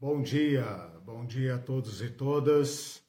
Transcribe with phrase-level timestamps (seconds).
[0.00, 0.64] Bom dia,
[1.04, 3.00] bom dia a todos e todas.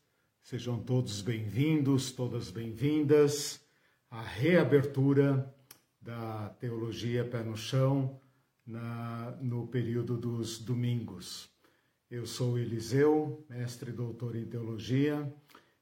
[0.43, 3.59] Sejam todos bem-vindos, todas bem-vindas
[4.09, 5.53] à reabertura
[5.99, 8.21] da Teologia Pé no Chão
[8.65, 11.49] na, no período dos domingos.
[12.09, 15.33] Eu sou Eliseu, mestre e doutor em Teologia.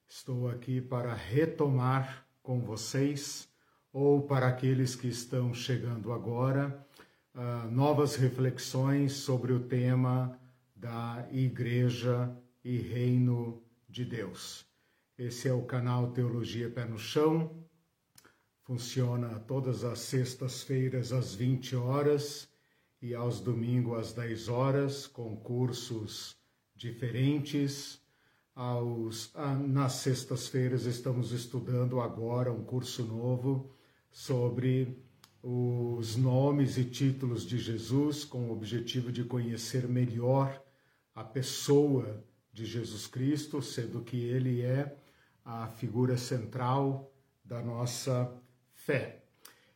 [0.08, 3.50] Estou aqui para retomar com vocês,
[3.92, 6.88] ou para aqueles que estão chegando agora,
[7.36, 10.40] uh, novas reflexões sobre o tema
[10.84, 12.30] da Igreja
[12.62, 14.66] e Reino de Deus.
[15.18, 17.66] Esse é o canal Teologia Pé no Chão.
[18.64, 22.50] Funciona todas as sextas-feiras às 20 horas
[23.02, 26.36] e aos domingos às 10 horas, com cursos
[26.76, 28.02] diferentes.
[28.54, 29.34] Aos,
[29.66, 33.74] nas sextas-feiras estamos estudando agora um curso novo
[34.12, 35.02] sobre
[35.42, 40.62] os nomes e títulos de Jesus, com o objetivo de conhecer melhor
[41.14, 44.96] a pessoa de Jesus Cristo, sendo que ele é
[45.44, 47.12] a figura central
[47.44, 48.32] da nossa
[48.74, 49.24] fé.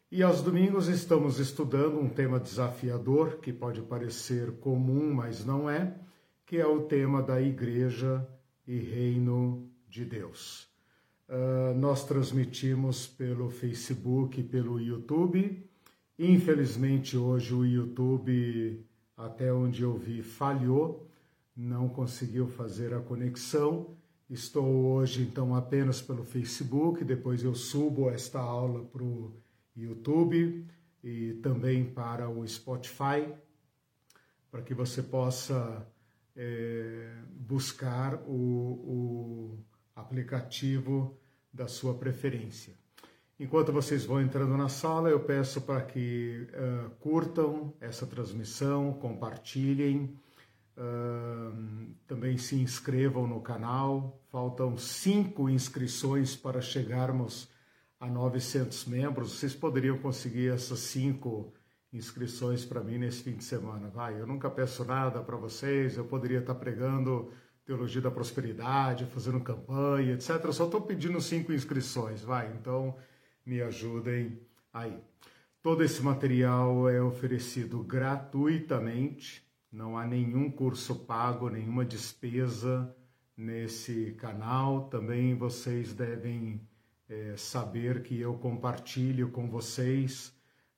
[0.10, 6.00] E aos domingos estamos estudando um tema desafiador, que pode parecer comum, mas não é,
[6.46, 8.26] que é o tema da Igreja
[8.66, 10.70] e Reino de Deus.
[11.28, 15.70] Uh, nós transmitimos pelo Facebook e pelo YouTube.
[16.18, 21.07] Infelizmente, hoje o YouTube, até onde eu vi, falhou,
[21.58, 23.98] não conseguiu fazer a conexão.
[24.30, 29.34] Estou hoje, então, apenas pelo Facebook, depois eu subo esta aula para o
[29.76, 30.68] YouTube
[31.04, 33.34] e também para o Spotify,
[34.52, 35.88] para que você possa
[36.36, 39.60] é, buscar o, o
[39.96, 41.18] aplicativo
[41.52, 42.74] da sua preferência.
[43.40, 50.18] Enquanto vocês vão entrando na sala, eu peço para que uh, curtam essa transmissão, compartilhem,
[52.06, 54.22] também se inscrevam no canal.
[54.30, 57.50] Faltam cinco inscrições para chegarmos
[58.00, 61.54] a 900 membros, vocês poderiam conseguir essas cinco
[61.92, 63.90] inscrições para mim nesse fim de semana.
[63.90, 67.32] Vai, eu nunca peço nada para vocês, eu poderia estar pregando
[67.66, 70.30] teologia da prosperidade, fazendo campanha, etc.
[70.44, 72.96] Eu só estou pedindo cinco inscrições, vai, então
[73.46, 74.40] me ajudem
[74.72, 74.98] aí.
[75.62, 82.96] Todo esse material é oferecido gratuitamente, não há nenhum curso pago, nenhuma despesa
[83.36, 84.90] nesse canal.
[84.90, 86.62] Também vocês devem
[87.10, 90.34] é, saber que eu compartilho com vocês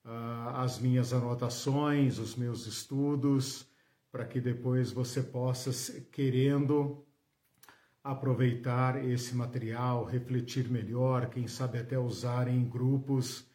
[0.05, 3.67] uh, as minhas anotações, os meus estudos,
[4.11, 5.71] para que depois você possa,
[6.11, 7.05] querendo
[8.03, 13.45] aproveitar esse material, refletir melhor, quem sabe até usar em grupos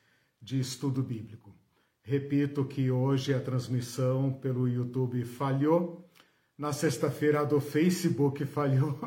[0.41, 1.64] de estudo bíblico.
[2.07, 6.07] Repito que hoje a transmissão pelo YouTube falhou,
[6.57, 8.99] na sexta-feira a do Facebook falhou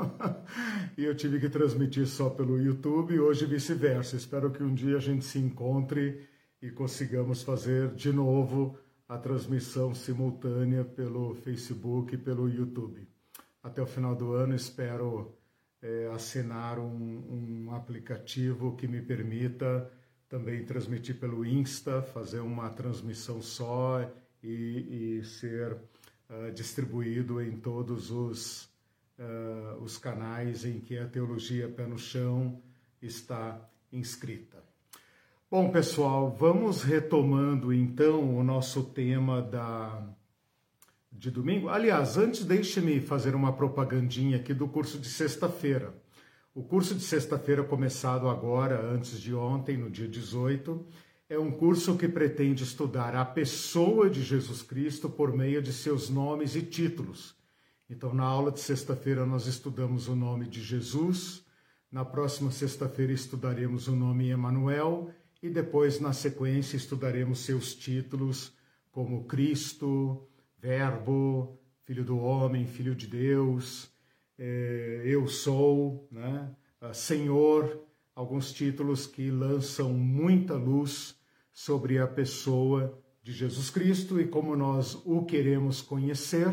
[0.97, 4.15] e eu tive que transmitir só pelo YouTube hoje vice-versa.
[4.15, 6.27] Espero que um dia a gente se encontre
[6.59, 13.07] e consigamos fazer de novo a transmissão simultânea pelo Facebook e pelo YouTube.
[13.61, 15.37] Até o final do ano espero
[15.83, 19.87] é, assinar um, um aplicativo que me permita
[20.29, 24.01] também transmitir pelo Insta, fazer uma transmissão só
[24.43, 28.63] e, e ser uh, distribuído em todos os,
[29.17, 32.61] uh, os canais em que a teologia pé no chão
[33.01, 33.59] está
[33.91, 34.57] inscrita.
[35.49, 40.05] Bom, pessoal, vamos retomando então o nosso tema da
[41.09, 41.69] de domingo.
[41.69, 45.95] Aliás, antes deixe-me fazer uma propagandinha aqui do curso de sexta-feira.
[46.57, 50.83] O curso de sexta-feira, começado agora, antes de ontem, no dia 18,
[51.29, 56.09] é um curso que pretende estudar a pessoa de Jesus Cristo por meio de seus
[56.09, 57.35] nomes e títulos.
[57.87, 61.45] Então, na aula de sexta-feira, nós estudamos o nome de Jesus,
[61.91, 65.11] na próxima sexta-feira, estudaremos o nome Emanuel
[65.43, 68.51] e depois, na sequência, estudaremos seus títulos
[68.91, 73.95] como Cristo, Verbo, Filho do Homem, Filho de Deus,
[74.37, 76.55] eh, Eu Sou, né?
[76.93, 77.83] Senhor,
[78.15, 81.15] alguns títulos que lançam muita luz
[81.51, 86.47] sobre a pessoa de Jesus Cristo e como nós o queremos conhecer,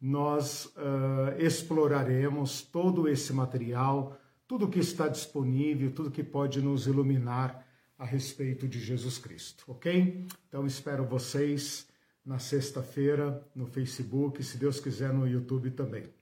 [0.00, 7.66] nós uh, exploraremos todo esse material, tudo que está disponível, tudo que pode nos iluminar
[7.96, 10.26] a respeito de Jesus Cristo, ok?
[10.48, 11.86] Então espero vocês
[12.26, 16.21] na sexta-feira no Facebook, se Deus quiser no YouTube também.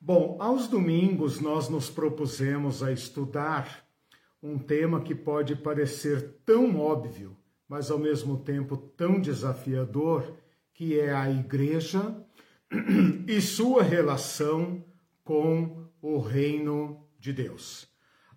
[0.00, 3.84] Bom, aos domingos nós nos propusemos a estudar
[4.42, 7.36] um tema que pode parecer tão óbvio,
[7.68, 10.36] mas ao mesmo tempo tão desafiador,
[10.74, 12.16] que é a igreja,
[13.26, 14.84] e sua relação
[15.24, 17.88] com o reino de Deus.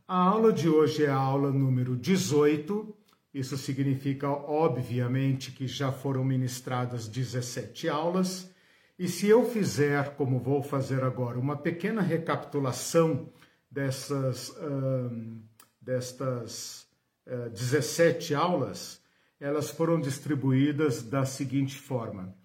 [0.08, 2.96] A aula de hoje é a aula número 18.
[3.34, 8.49] Isso significa, obviamente, que já foram ministradas 17 aulas.
[9.00, 13.30] E se eu fizer, como vou fazer agora, uma pequena recapitulação
[13.72, 15.40] dessas, uh,
[15.82, 16.86] destas
[17.26, 19.02] uh, 17 aulas,
[19.40, 22.36] elas foram distribuídas da seguinte forma.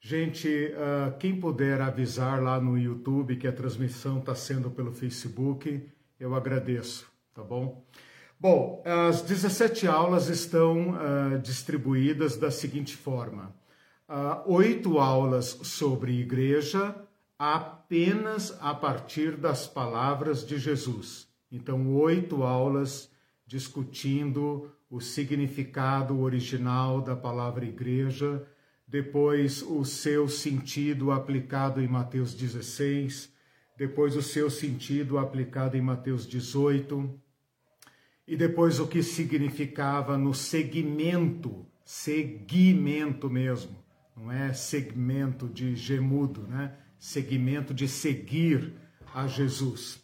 [0.00, 5.84] Gente, uh, quem puder avisar lá no YouTube que a transmissão está sendo pelo Facebook,
[6.20, 7.84] eu agradeço, tá bom?
[8.38, 13.52] Bom, as 17 aulas estão uh, distribuídas da seguinte forma:
[14.46, 16.94] oito aulas sobre igreja,
[17.38, 21.28] apenas a partir das palavras de Jesus.
[21.50, 23.10] Então, oito aulas
[23.46, 28.46] discutindo o significado original da palavra igreja
[28.86, 33.32] depois o seu sentido aplicado em Mateus 16,
[33.76, 37.20] depois o seu sentido aplicado em Mateus 18,
[38.26, 43.76] e depois o que significava no segmento, seguimento mesmo,
[44.16, 46.74] não é segmento de gemudo, né?
[46.98, 48.72] Segmento de seguir
[49.12, 50.02] a Jesus.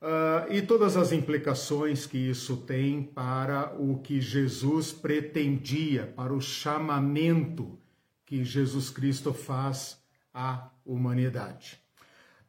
[0.00, 6.40] Uh, e todas as implicações que isso tem para o que Jesus pretendia, para o
[6.40, 7.78] chamamento
[8.24, 10.00] que Jesus Cristo faz
[10.32, 11.78] à humanidade.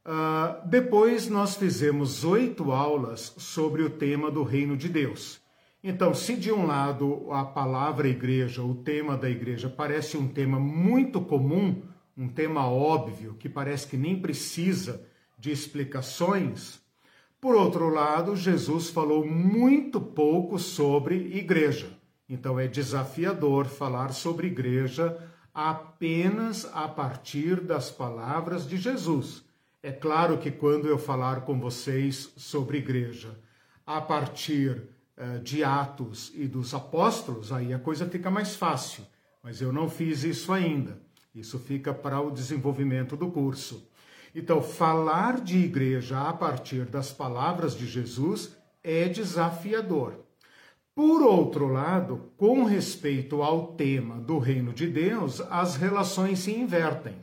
[0.06, 5.40] Uh, depois nós fizemos oito aulas sobre o tema do reino de Deus.
[5.83, 10.60] Então, se de um lado a palavra igreja, o tema da igreja, parece um tema
[10.60, 11.81] muito comum,
[12.16, 15.04] um tema óbvio, que parece que nem precisa
[15.39, 16.81] de explicações,
[17.42, 21.89] por outro lado, Jesus falou muito pouco sobre igreja.
[22.30, 25.18] Então, é desafiador falar sobre igreja
[25.51, 29.44] apenas a partir das palavras de Jesus.
[29.81, 33.36] É claro que quando eu falar com vocês sobre igreja,
[33.88, 34.84] a partir
[35.44, 39.03] de Atos e dos apóstolos, aí a coisa fica mais fácil.
[39.44, 41.00] Mas eu não fiz isso ainda.
[41.33, 43.88] Isso fica para o desenvolvimento do curso.
[44.33, 50.15] Então, falar de igreja a partir das palavras de Jesus é desafiador.
[50.94, 57.15] Por outro lado, com respeito ao tema do reino de Deus, as relações se invertem.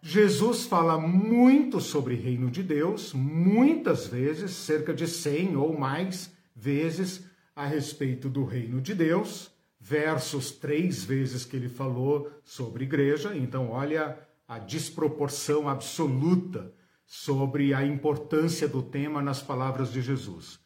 [0.00, 7.24] Jesus fala muito sobre reino de Deus, muitas vezes, cerca de 100 ou mais vezes,
[7.54, 9.50] a respeito do reino de Deus,
[9.80, 13.36] versus três vezes que ele falou sobre igreja.
[13.36, 16.72] Então, olha a desproporção absoluta
[17.06, 20.58] sobre a importância do tema nas palavras de Jesus.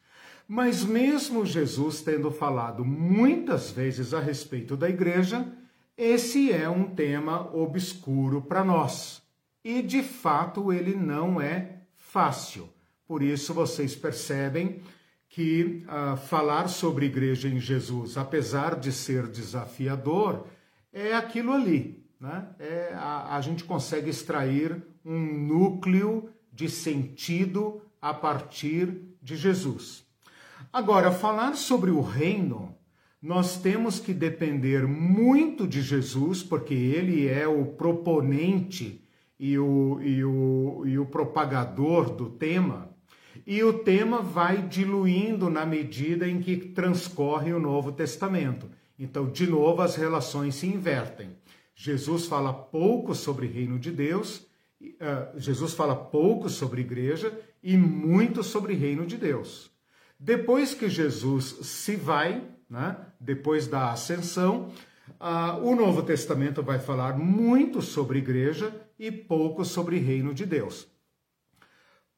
[0.47, 5.47] Mas mesmo Jesus tendo falado muitas vezes a respeito da igreja,
[5.97, 9.21] esse é um tema obscuro para nós.
[9.63, 12.69] E de fato ele não é fácil.
[13.07, 14.81] Por isso vocês percebem
[15.33, 20.45] que uh, falar sobre igreja em Jesus, apesar de ser desafiador,
[20.93, 22.05] é aquilo ali.
[22.19, 22.49] Né?
[22.59, 30.05] É, a, a gente consegue extrair um núcleo de sentido a partir de Jesus.
[30.71, 32.77] Agora, falar sobre o reino,
[33.19, 39.03] nós temos que depender muito de Jesus, porque ele é o proponente
[39.39, 42.92] e o, e o, e o propagador do tema,
[43.45, 48.69] e o tema vai diluindo na medida em que transcorre o Novo Testamento.
[48.97, 51.31] Então, de novo, as relações se invertem.
[51.75, 54.45] Jesus fala pouco sobre reino de Deus,
[54.81, 59.71] uh, Jesus fala pouco sobre igreja e muito sobre reino de Deus.
[60.19, 64.71] Depois que Jesus se vai, né, depois da ascensão,
[65.19, 70.87] uh, o Novo Testamento vai falar muito sobre igreja e pouco sobre reino de Deus.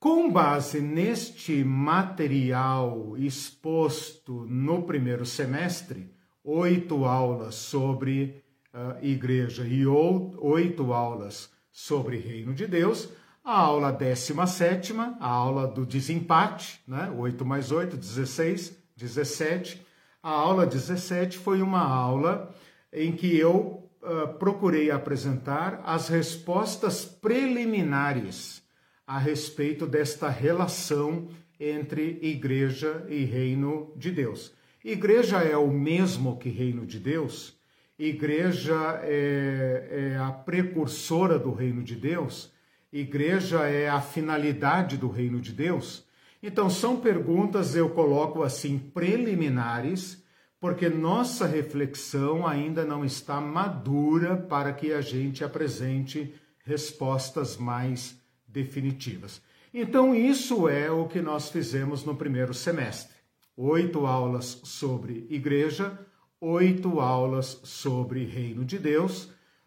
[0.05, 10.93] Com base neste material exposto no primeiro semestre, oito aulas sobre uh, igreja e oito
[10.93, 13.09] aulas sobre reino de Deus,
[13.43, 17.11] a aula 17, a aula do desempate, né?
[17.17, 19.83] 8 mais 8, 16, 17.
[20.21, 22.53] A aula 17 foi uma aula
[22.93, 28.63] em que eu uh, procurei apresentar as respostas preliminares
[29.05, 34.53] a respeito desta relação entre igreja e reino de Deus.
[34.83, 37.57] Igreja é o mesmo que reino de Deus?
[37.97, 42.53] Igreja é, é a precursora do reino de Deus?
[42.97, 46.05] igreja é a finalidade do reino de Deus?
[46.41, 50.23] Então, são perguntas, eu coloco assim, preliminares,
[50.61, 56.33] porque nossa reflexão ainda não está madura para que a gente apresente
[56.63, 58.17] respostas mais
[58.55, 59.41] definitivas.
[59.73, 63.13] Então, isso é o que nós fizemos no primeiro semestre.
[63.57, 65.99] Oito aulas sobre igreja,
[66.39, 69.25] oito aulas sobre reino de Deus.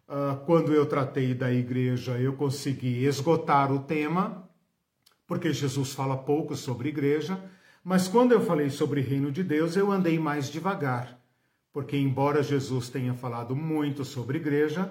[0.09, 4.49] Uh, quando eu tratei da igreja, eu consegui esgotar o tema,
[5.26, 7.38] porque Jesus fala pouco sobre igreja.
[7.85, 11.21] Mas quando eu falei sobre reino de Deus, eu andei mais devagar,
[11.71, 14.90] porque embora Jesus tenha falado muito sobre igreja,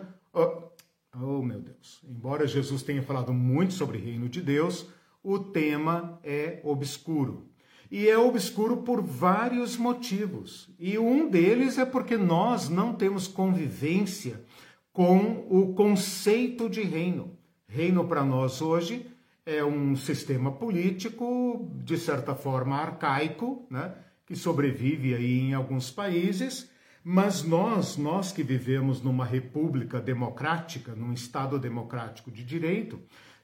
[1.16, 4.88] oh, meu Deus, embora Jesus tenha falado muito sobre reino de Deus,
[5.24, 7.50] o tema é obscuro.
[7.90, 10.70] E é obscuro por vários motivos.
[10.78, 14.44] E um deles é porque nós não temos convivência
[14.92, 17.38] com o conceito de reino.
[17.68, 19.06] Reino para nós hoje
[19.46, 23.94] é um sistema político, de certa forma, arcaico, né?
[24.26, 26.70] que sobrevive aí em alguns países,
[27.10, 33.00] mas nós, nós que vivemos numa república democrática, num Estado democrático de direito,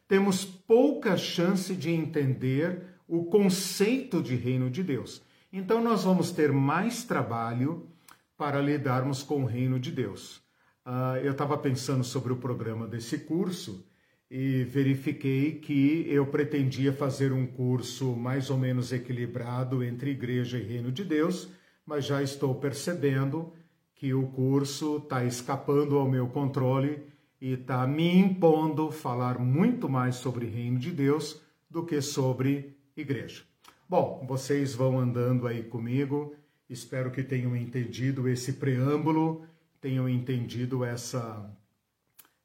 [0.05, 5.21] temos pouca chance de entender o conceito de reino de Deus.
[5.49, 7.87] Então, nós vamos ter mais trabalho
[8.35, 10.41] para lidarmos com o reino de Deus.
[10.85, 13.87] Uh, eu estava pensando sobre o programa desse curso
[14.29, 20.63] e verifiquei que eu pretendia fazer um curso mais ou menos equilibrado entre igreja e
[20.63, 21.49] reino de Deus,
[21.85, 23.53] mas já estou percebendo
[23.95, 27.03] que o curso está escapando ao meu controle
[27.39, 33.43] e está me impondo falar muito mais sobre reino de Deus do que sobre igreja.
[33.87, 36.35] Bom, vocês vão andando aí comigo,
[36.69, 39.45] espero que tenham entendido esse preâmbulo,
[39.79, 41.49] tenham entendido essa,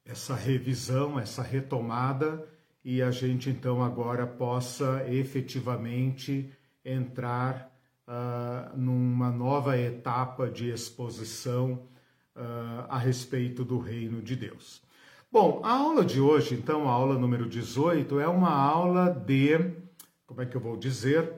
[0.05, 2.47] essa revisão, essa retomada
[2.85, 6.51] e a gente então agora possa efetivamente
[6.85, 7.78] entrar
[8.09, 11.83] uh, numa nova etapa de exposição
[12.35, 14.83] uh, a respeito do reino de Deus.
[15.31, 19.59] Bom, a aula de hoje, então, a aula número 18, é uma aula de,
[20.27, 21.31] como é que eu vou dizer?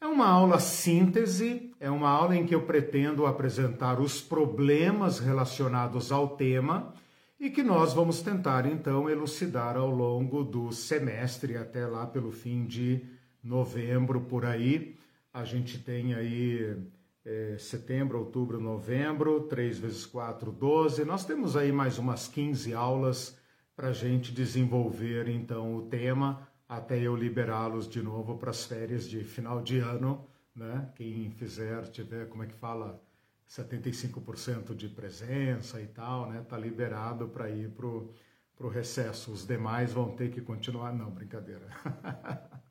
[0.00, 6.12] É uma aula síntese, é uma aula em que eu pretendo apresentar os problemas relacionados
[6.12, 6.94] ao tema
[7.38, 12.64] e que nós vamos tentar, então, elucidar ao longo do semestre, até lá pelo fim
[12.64, 13.04] de
[13.42, 14.96] novembro, por aí.
[15.32, 16.76] A gente tem aí
[17.24, 21.04] é, setembro, outubro, novembro, 3 vezes 4, 12.
[21.04, 23.38] Nós temos aí mais umas 15 aulas
[23.74, 29.08] para a gente desenvolver então o tema até eu liberá-los de novo para as férias
[29.08, 30.90] de final de ano, né?
[30.94, 33.02] Quem fizer, tiver, como é que fala,
[33.48, 36.42] 75% de presença e tal, né?
[36.48, 38.12] Tá liberado para ir pro
[38.56, 39.32] pro recesso.
[39.32, 41.66] Os demais vão ter que continuar, não, brincadeira.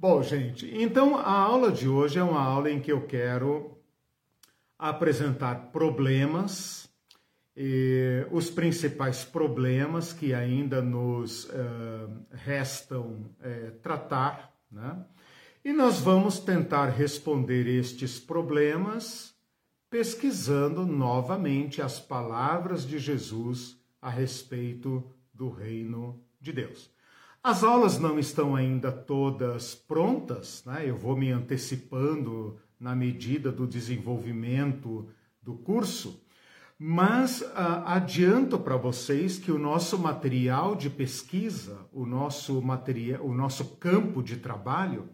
[0.00, 3.76] Bom, gente, então a aula de hoje é uma aula em que eu quero
[4.78, 6.88] apresentar problemas,
[8.30, 15.04] os principais problemas que ainda nos uh, restam uh, tratar, né?
[15.62, 19.34] E nós vamos tentar responder estes problemas
[19.90, 25.04] pesquisando novamente as palavras de Jesus a respeito
[25.34, 26.90] do reino de Deus.
[27.42, 30.82] As aulas não estão ainda todas prontas, né?
[30.86, 35.08] eu vou me antecipando na medida do desenvolvimento
[35.40, 36.22] do curso,
[36.78, 43.32] mas uh, adianto para vocês que o nosso material de pesquisa, o nosso material, o
[43.32, 45.08] nosso campo de trabalho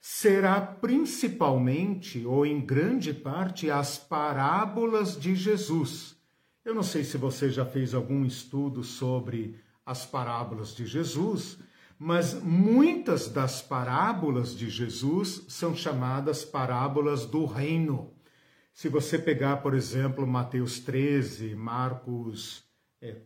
[0.00, 6.16] será principalmente ou em grande parte as parábolas de Jesus.
[6.64, 9.56] Eu não sei se você já fez algum estudo sobre
[9.86, 11.58] as parábolas de Jesus,
[11.98, 18.12] mas muitas das parábolas de Jesus são chamadas parábolas do reino.
[18.72, 22.62] Se você pegar, por exemplo, Mateus 13, Marcos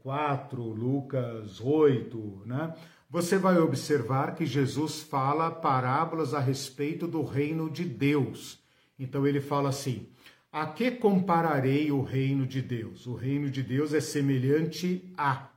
[0.03, 2.75] 4, é, Lucas 8, né?
[3.11, 8.59] Você vai observar que Jesus fala parábolas a respeito do reino de Deus.
[8.99, 10.09] Então ele fala assim:
[10.51, 13.07] A que compararei o reino de Deus?
[13.07, 15.52] O reino de Deus é semelhante a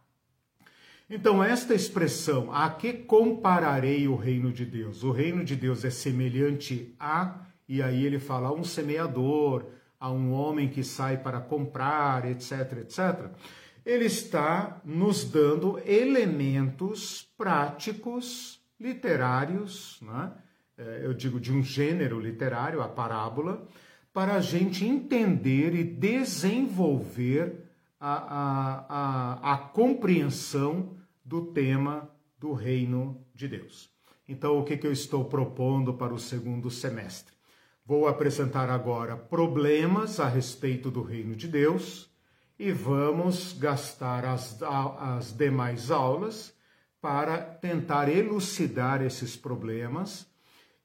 [1.09, 5.03] então, esta expressão, a que compararei o reino de Deus?
[5.03, 9.65] O reino de Deus é semelhante a, e aí ele fala a um semeador,
[9.99, 13.29] a um homem que sai para comprar, etc, etc.
[13.85, 20.31] Ele está nos dando elementos práticos, literários, né?
[20.77, 23.65] É, eu digo de um gênero literário, a parábola,
[24.11, 27.63] para a gente entender e desenvolver
[27.99, 30.94] a, a, a, a compreensão
[31.25, 33.89] do tema do reino de Deus.
[34.27, 37.33] Então, o que, que eu estou propondo para o segundo semestre?
[37.85, 42.09] Vou apresentar agora problemas a respeito do reino de Deus
[42.57, 46.53] e vamos gastar as, as demais aulas
[47.01, 50.25] para tentar elucidar esses problemas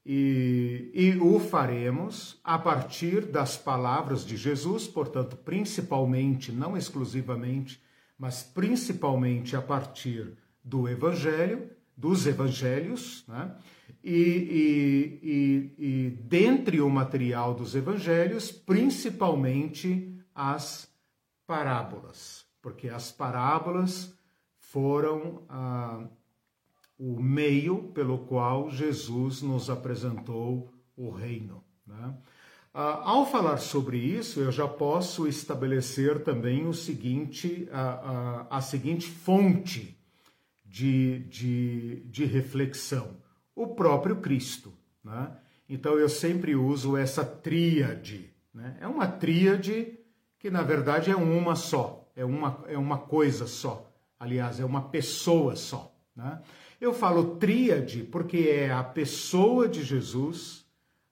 [0.05, 7.81] e, e, o faremos a partir das palavras de Jesus, portanto, principalmente, não exclusivamente,
[8.21, 13.55] mas principalmente a partir do Evangelho, dos Evangelhos, né?
[14.03, 20.87] e, e, e, e dentre o material dos Evangelhos, principalmente as
[21.47, 24.15] parábolas, porque as parábolas
[24.59, 26.05] foram ah,
[26.99, 31.63] o meio pelo qual Jesus nos apresentou o reino.
[31.87, 32.15] Né?
[32.73, 38.61] Ah, ao falar sobre isso, eu já posso estabelecer também o seguinte, a, a, a
[38.61, 39.97] seguinte fonte
[40.65, 43.17] de, de, de reflexão:
[43.53, 44.71] o próprio Cristo.
[45.03, 45.31] Né?
[45.67, 48.33] Então eu sempre uso essa tríade.
[48.53, 48.77] Né?
[48.79, 49.99] É uma tríade
[50.39, 53.91] que na verdade é uma só, é uma, é uma coisa só.
[54.17, 55.93] Aliás, é uma pessoa só.
[56.15, 56.41] Né?
[56.79, 60.60] Eu falo tríade porque é a pessoa de Jesus,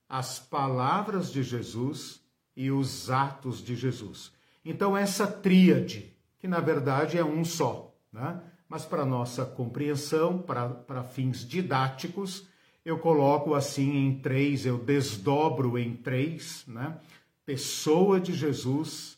[0.09, 2.19] as palavras de Jesus
[2.55, 4.31] e os atos de Jesus.
[4.65, 8.41] Então, essa tríade, que na verdade é um só, né?
[8.67, 12.47] mas para nossa compreensão, para fins didáticos,
[12.83, 16.97] eu coloco assim em três, eu desdobro em três, né?
[17.45, 19.17] Pessoa de Jesus,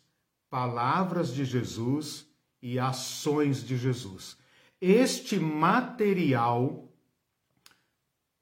[0.50, 2.26] palavras de Jesus
[2.62, 4.38] e ações de Jesus.
[4.80, 6.91] Este material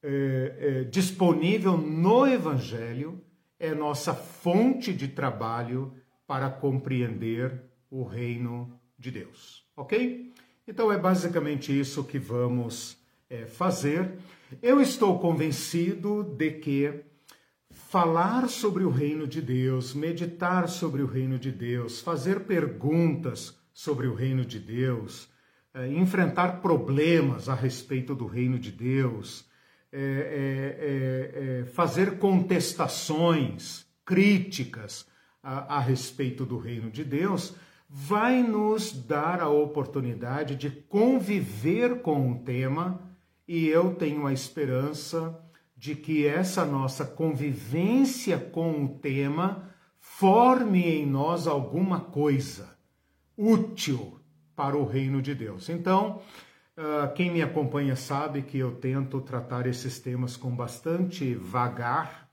[0.02, 3.22] é, é, disponível no Evangelho
[3.60, 5.94] é nossa fonte de trabalho
[6.26, 10.34] para compreender o reino de Deus, ok?
[10.68, 12.98] Então é basicamente isso que vamos
[13.30, 14.18] é, fazer.
[14.62, 17.04] Eu estou convencido de que
[17.72, 24.08] falar sobre o reino de Deus, meditar sobre o reino de Deus, fazer perguntas sobre
[24.08, 25.28] o reino de Deus,
[25.74, 29.49] é, enfrentar problemas a respeito do reino de Deus,
[29.92, 35.08] é, é, é, fazer contestações, críticas
[35.42, 37.56] a, a respeito do reino de Deus,
[37.90, 43.02] vai nos dar a oportunidade de conviver com o tema
[43.48, 45.44] e eu tenho a esperança
[45.76, 52.78] de que essa nossa convivência com o tema forme em nós alguma coisa
[53.36, 54.20] útil
[54.56, 55.70] para o reino de Deus.
[55.70, 56.22] Então,
[56.82, 62.32] ah, quem me acompanha sabe que eu tento tratar esses temas com bastante vagar.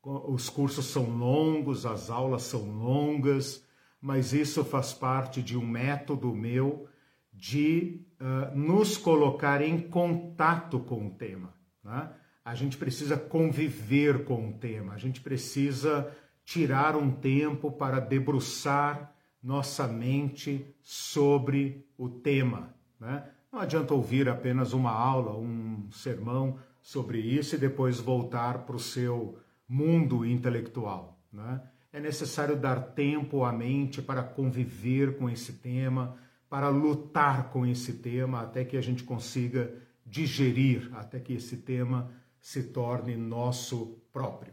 [0.00, 3.66] Os cursos são longos, as aulas são longas,
[4.00, 6.86] mas isso faz parte de um método meu
[7.32, 11.52] de uh, nos colocar em contato com o tema.
[11.82, 12.12] Né?
[12.44, 16.08] A gente precisa conviver com o tema, a gente precisa
[16.44, 22.73] tirar um tempo para debruçar nossa mente sobre o tema.
[23.00, 23.24] Né?
[23.52, 28.80] Não adianta ouvir apenas uma aula, um sermão sobre isso e depois voltar para o
[28.80, 31.18] seu mundo intelectual.
[31.32, 31.60] Né?
[31.92, 36.16] É necessário dar tempo à mente para conviver com esse tema,
[36.48, 39.72] para lutar com esse tema, até que a gente consiga
[40.04, 44.52] digerir, até que esse tema se torne nosso próprio.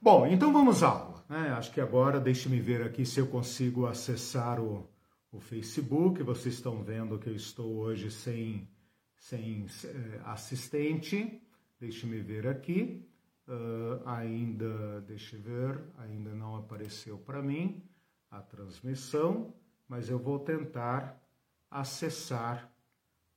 [0.00, 1.24] Bom, então vamos à aula.
[1.28, 1.54] Né?
[1.56, 4.88] Acho que agora deixe-me ver aqui se eu consigo acessar o,
[5.36, 6.22] o Facebook.
[6.22, 8.68] Vocês estão vendo que eu estou hoje sem,
[9.14, 11.42] sem eh, assistente.
[11.78, 13.06] Deixe-me ver aqui.
[13.46, 17.80] Uh, ainda, deixe ver, ainda não apareceu para mim
[18.28, 19.54] a transmissão,
[19.86, 21.22] mas eu vou tentar
[21.70, 22.74] acessar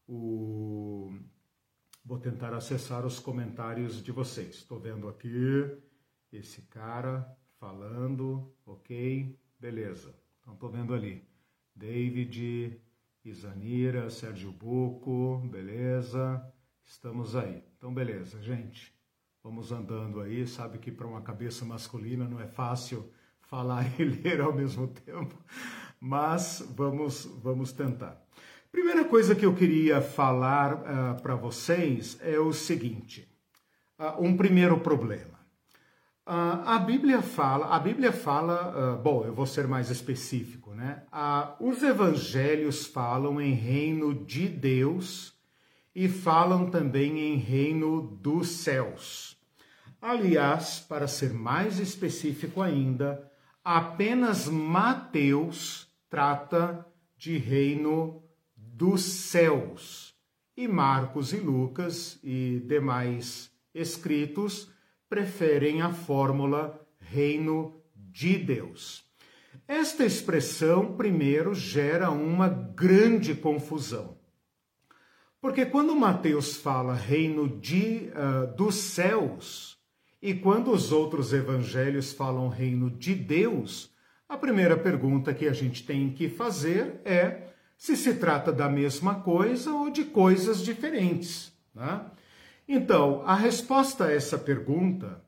[0.07, 1.13] o
[2.03, 4.55] vou tentar acessar os comentários de vocês.
[4.55, 5.77] Estou vendo aqui
[6.31, 10.15] esse cara falando, ok, beleza.
[10.41, 11.28] Então estou vendo ali.
[11.79, 12.77] David,
[13.23, 16.43] Isanira, Sérgio Buco, beleza.
[16.83, 17.63] Estamos aí.
[17.77, 18.93] Então beleza, gente.
[19.41, 20.45] Vamos andando aí.
[20.45, 25.41] Sabe que para uma cabeça masculina não é fácil falar e ler ao mesmo tempo,
[26.01, 28.21] mas vamos vamos tentar.
[28.69, 33.25] Primeira coisa que eu queria falar uh, ah, para vocês é o seguinte:
[33.97, 35.39] uh, um primeiro problema.
[36.27, 41.03] Uh, a Bíblia fala, a Bíblia fala, bom, eu vou ser mais específico, né?
[41.11, 45.33] Uh, os evangelhos falam em reino de Deus
[45.93, 49.37] e falam também em reino dos céus.
[50.01, 53.29] Aliás, para ser mais específico ainda,
[53.61, 56.85] apenas Mateus trata
[57.17, 58.23] de reino
[58.55, 60.15] dos céus.
[60.55, 64.71] E Marcos e Lucas e demais escritos
[65.09, 69.08] preferem a fórmula reino de Deus.
[69.69, 74.17] Esta expressão, primeiro, gera uma grande confusão.
[75.39, 79.77] Porque quando Mateus fala reino de, uh, dos céus,
[80.19, 83.93] e quando os outros evangelhos falam reino de Deus,
[84.27, 89.21] a primeira pergunta que a gente tem que fazer é se se trata da mesma
[89.21, 91.53] coisa ou de coisas diferentes.
[91.75, 92.05] Né?
[92.67, 95.23] Então, a resposta a essa pergunta,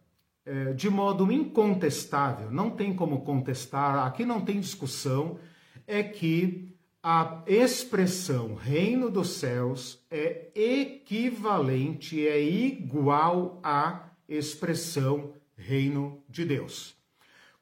[0.76, 5.40] de modo incontestável, não tem como contestar, aqui não tem discussão,
[5.88, 16.46] é que a expressão reino dos céus é equivalente, é igual à expressão reino de
[16.46, 16.96] Deus.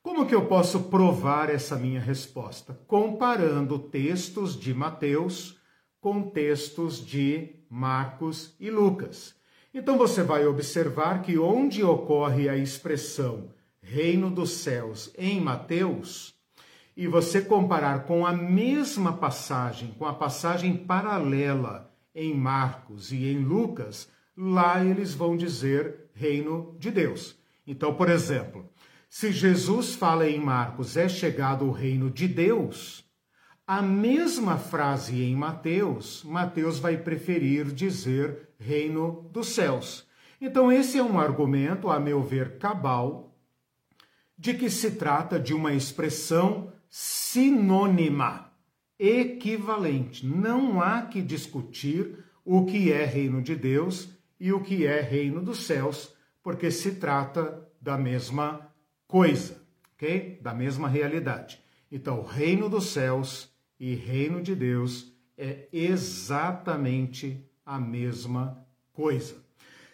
[0.02, 2.74] Como que eu posso provar essa minha resposta?
[2.88, 5.58] Comparando textos de Mateus
[6.02, 9.39] com textos de Marcos e Lucas.
[9.74, 13.50] Então você vai observar que onde ocorre a expressão
[13.82, 16.34] reino dos céus em Mateus,
[16.96, 23.40] e você comparar com a mesma passagem, com a passagem paralela em Marcos e em
[23.40, 27.38] Lucas, lá eles vão dizer reino de Deus.
[27.66, 28.70] Então, por exemplo,
[29.10, 33.06] se Jesus fala em Marcos, é chegado o reino de Deus,
[33.70, 40.08] a mesma frase em Mateus, Mateus vai preferir dizer reino dos céus.
[40.42, 43.38] Então, esse é um argumento, a meu ver, cabal,
[44.36, 48.52] de que se trata de uma expressão sinônima,
[48.98, 50.26] equivalente.
[50.26, 55.44] Não há que discutir o que é reino de Deus e o que é reino
[55.44, 58.74] dos céus, porque se trata da mesma
[59.08, 59.62] coisa,
[59.94, 60.40] ok?
[60.42, 61.62] Da mesma realidade.
[61.92, 69.36] Então, reino dos céus e reino de Deus é exatamente a mesma coisa.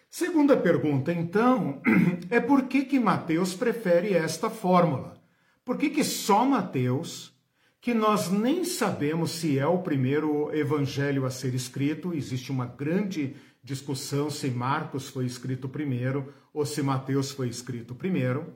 [0.09, 1.81] Segunda pergunta, então,
[2.31, 5.21] é por que que Mateus prefere esta fórmula?
[5.63, 7.33] Por que que só Mateus,
[7.81, 13.35] que nós nem sabemos se é o primeiro evangelho a ser escrito, existe uma grande
[13.63, 18.53] discussão se Marcos foi escrito primeiro ou se Mateus foi escrito primeiro,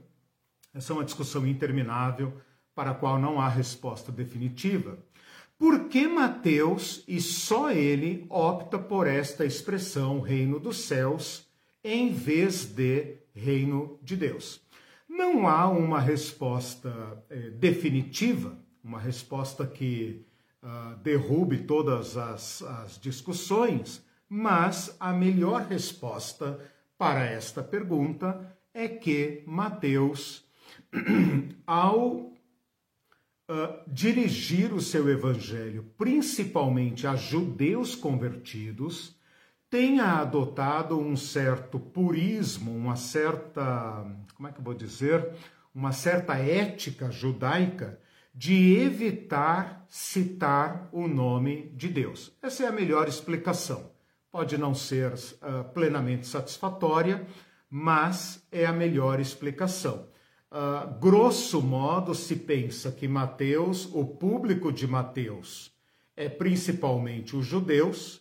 [0.73, 2.33] essa é uma discussão interminável
[2.75, 4.97] para a qual não há resposta definitiva.
[5.59, 11.45] Por que Mateus e só ele opta por esta expressão reino dos céus
[11.83, 14.61] em vez de reino de Deus?
[15.09, 20.25] Não há uma resposta eh, definitiva, uma resposta que
[20.63, 26.57] uh, derrube todas as, as discussões, mas a melhor resposta
[26.97, 30.45] para esta pergunta é que Mateus
[31.67, 32.28] ao
[33.49, 39.17] uh, dirigir o seu evangelho principalmente a judeus convertidos,
[39.69, 45.33] tenha adotado um certo purismo, uma certa, como é que eu vou dizer,
[45.73, 47.99] uma certa ética judaica
[48.33, 52.31] de evitar citar o nome de Deus.
[52.41, 53.91] Essa é a melhor explicação.
[54.31, 57.27] Pode não ser uh, plenamente satisfatória,
[57.69, 60.07] mas é a melhor explicação.
[60.51, 65.71] Uh, grosso modo, se pensa que Mateus, o público de Mateus,
[66.17, 68.15] é principalmente os judeus,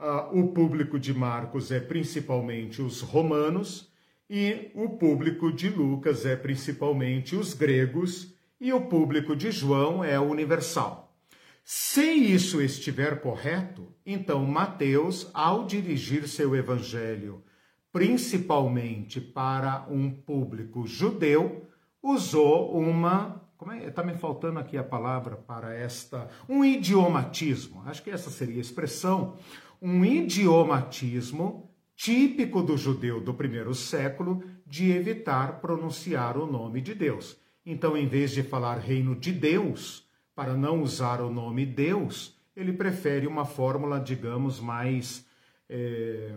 [0.00, 3.92] uh, o público de Marcos é principalmente os romanos,
[4.30, 10.18] e o público de Lucas é principalmente os gregos, e o público de João é
[10.18, 11.14] universal.
[11.62, 17.44] Se isso estiver correto, então Mateus, ao dirigir seu evangelho
[17.92, 21.66] principalmente para um público judeu,
[22.02, 23.42] usou uma.
[23.56, 23.86] Como é?
[23.86, 26.28] Está me faltando aqui a palavra para esta.
[26.48, 27.82] Um idiomatismo.
[27.86, 29.36] Acho que essa seria a expressão.
[29.80, 37.36] Um idiomatismo típico do judeu do primeiro século de evitar pronunciar o nome de Deus.
[37.66, 42.72] Então, em vez de falar reino de Deus, para não usar o nome Deus, ele
[42.72, 45.26] prefere uma fórmula, digamos, mais.
[45.68, 46.32] É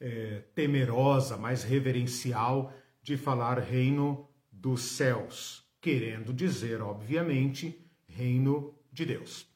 [0.00, 9.46] é, temerosa, mais reverencial de falar reino dos céus, querendo dizer, obviamente, reino de Deus.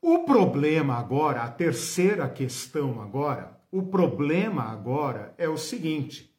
[0.00, 6.34] O problema agora, a terceira questão agora, o problema agora é o seguinte: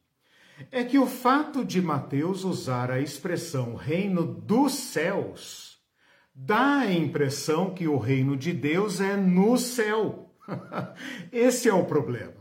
[0.71, 5.79] é que o fato de Mateus usar a expressão reino dos céus
[6.33, 10.33] dá a impressão que o reino de Deus é no céu.
[11.31, 12.40] Esse é o problema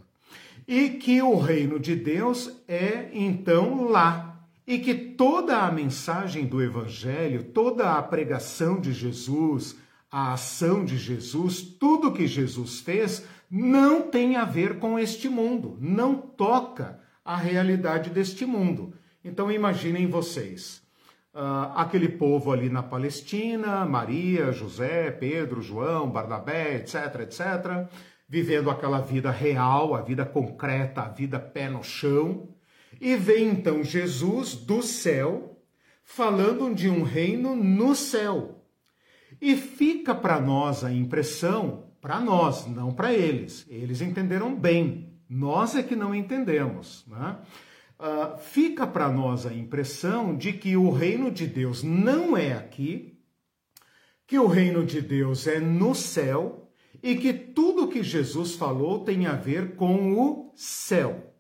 [0.70, 4.46] e que o reino de Deus é então lá.
[4.64, 9.76] E que toda a mensagem do Evangelho, toda a pregação de Jesus,
[10.08, 15.76] a ação de Jesus, tudo que Jesus fez, não tem a ver com este mundo,
[15.80, 18.94] não toca a realidade deste mundo.
[19.24, 20.80] Então imaginem vocês,
[21.34, 27.88] uh, aquele povo ali na Palestina, Maria, José, Pedro, João, Barnabé, etc, etc,
[28.30, 32.48] vivendo aquela vida real, a vida concreta, a vida pé no chão.
[33.00, 35.60] E vem então Jesus do céu
[36.04, 38.64] falando de um reino no céu.
[39.42, 43.66] E fica para nós a impressão, para nós, não para eles.
[43.68, 47.04] Eles entenderam bem, nós é que não entendemos.
[47.08, 47.36] Né?
[47.98, 53.18] Uh, fica para nós a impressão de que o reino de Deus não é aqui,
[54.24, 56.59] que o reino de Deus é no céu
[57.02, 61.34] e que tudo que Jesus falou tem a ver com o céu.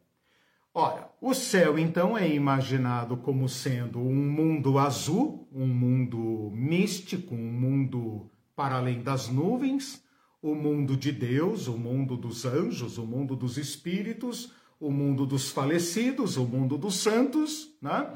[0.72, 7.52] Ora, o céu então é imaginado como sendo um mundo azul, um mundo místico, um
[7.52, 10.02] mundo para além das nuvens,
[10.40, 15.50] o mundo de Deus, o mundo dos anjos, o mundo dos espíritos, o mundo dos
[15.50, 18.14] falecidos, o mundo dos santos, né?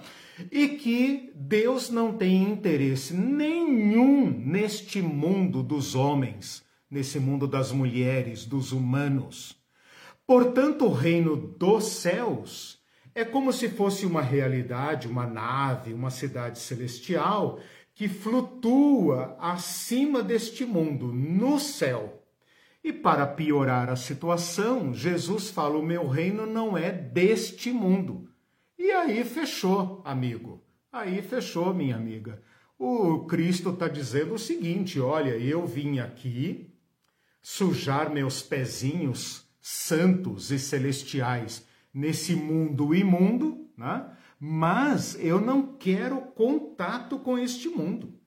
[0.51, 6.64] E que Deus não tem interesse nenhum neste mundo dos homens,
[6.95, 9.57] nesse mundo das mulheres, dos humanos.
[10.25, 12.81] Portanto, o reino dos céus
[13.13, 17.59] é como se fosse uma realidade, uma nave, uma cidade celestial
[17.95, 22.23] que flutua acima deste mundo, no céu.
[22.83, 28.29] E para piorar a situação, Jesus fala: O meu reino não é deste mundo.
[28.79, 30.63] E aí fechou, amigo.
[30.93, 32.41] Aí fechou, minha amiga.
[32.79, 36.74] O Cristo está dizendo o seguinte: olha, eu vim aqui
[37.45, 44.11] sujar meus pezinhos santos e celestiais nesse mundo imundo, né?
[44.41, 48.19] mas eu não quero contato com este mundo.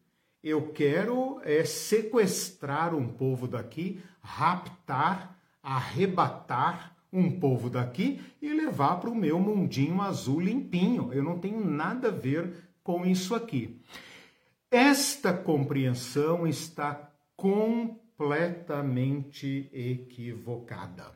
[0.44, 9.10] Eu quero é, sequestrar um povo daqui, raptar, arrebatar um povo daqui e levar para
[9.10, 11.12] o meu mundinho azul limpinho.
[11.12, 13.82] Eu não tenho nada a ver com isso aqui.
[14.70, 18.07] Esta compreensão está completamente
[19.72, 21.16] equivocada.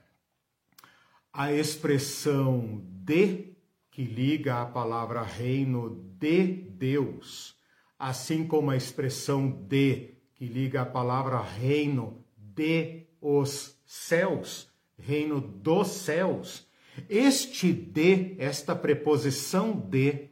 [1.34, 3.56] A expressão de,
[3.90, 7.56] que liga a palavra reino de Deus,
[7.98, 15.88] assim como a expressão de, que liga a palavra reino de os céus, reino dos
[15.88, 16.68] céus.
[17.10, 20.30] Este de, esta preposição de,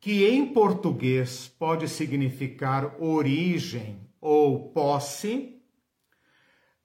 [0.00, 5.57] que em português pode significar origem ou posse,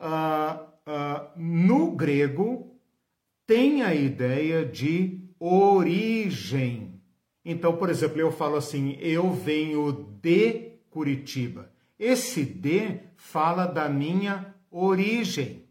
[0.04, 2.76] uh, uh, no grego
[3.48, 7.02] tem a ideia de origem.
[7.46, 11.72] Então, por exemplo, eu falo assim: eu venho de Curitiba.
[11.98, 15.64] Esse de fala da minha origem.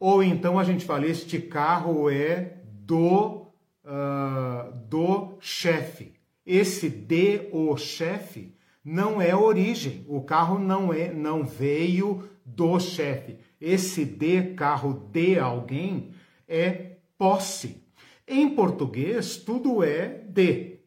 [0.00, 3.46] Ou então a gente fala: este carro é do,
[3.84, 6.14] uh, do chefe.
[6.44, 10.04] Esse de o chefe não é origem.
[10.08, 13.38] O carro não é, não veio do chefe.
[13.60, 16.12] Esse de carro de alguém
[16.46, 17.84] é posse.
[18.26, 20.78] Em português, tudo é de.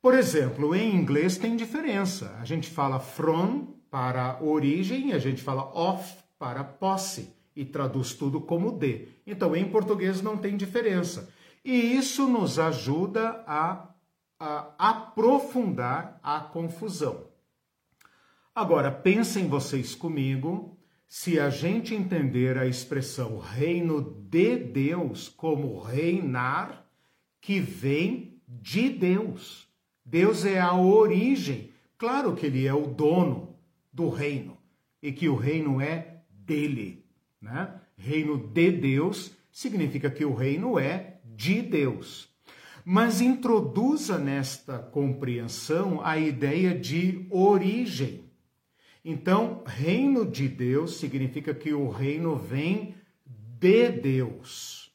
[0.00, 2.36] Por exemplo, em inglês tem diferença.
[2.40, 8.40] A gente fala from para origem, a gente fala of para posse e traduz tudo
[8.40, 9.08] como de.
[9.26, 11.28] Então, em português não tem diferença.
[11.64, 13.88] E isso nos ajuda a,
[14.38, 17.26] a aprofundar a confusão.
[18.54, 20.75] Agora, pensem vocês comigo
[21.08, 26.86] se a gente entender a expressão reino de Deus como reinar,
[27.40, 29.68] que vem de Deus.
[30.04, 31.70] Deus é a origem.
[31.96, 33.56] Claro que ele é o dono
[33.92, 34.58] do reino
[35.02, 37.04] e que o reino é dele,
[37.40, 37.80] né?
[37.96, 42.28] Reino de Deus significa que o reino é de Deus.
[42.84, 48.25] Mas introduza nesta compreensão a ideia de origem.
[49.08, 54.92] Então, reino de Deus significa que o reino vem de Deus,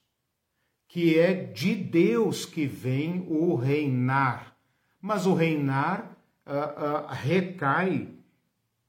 [0.86, 4.54] que é de Deus que vem o reinar.
[5.00, 8.10] Mas o reinar uh, uh, recai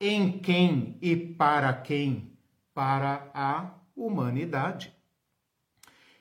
[0.01, 2.37] em quem e para quem?
[2.75, 4.93] Para a humanidade.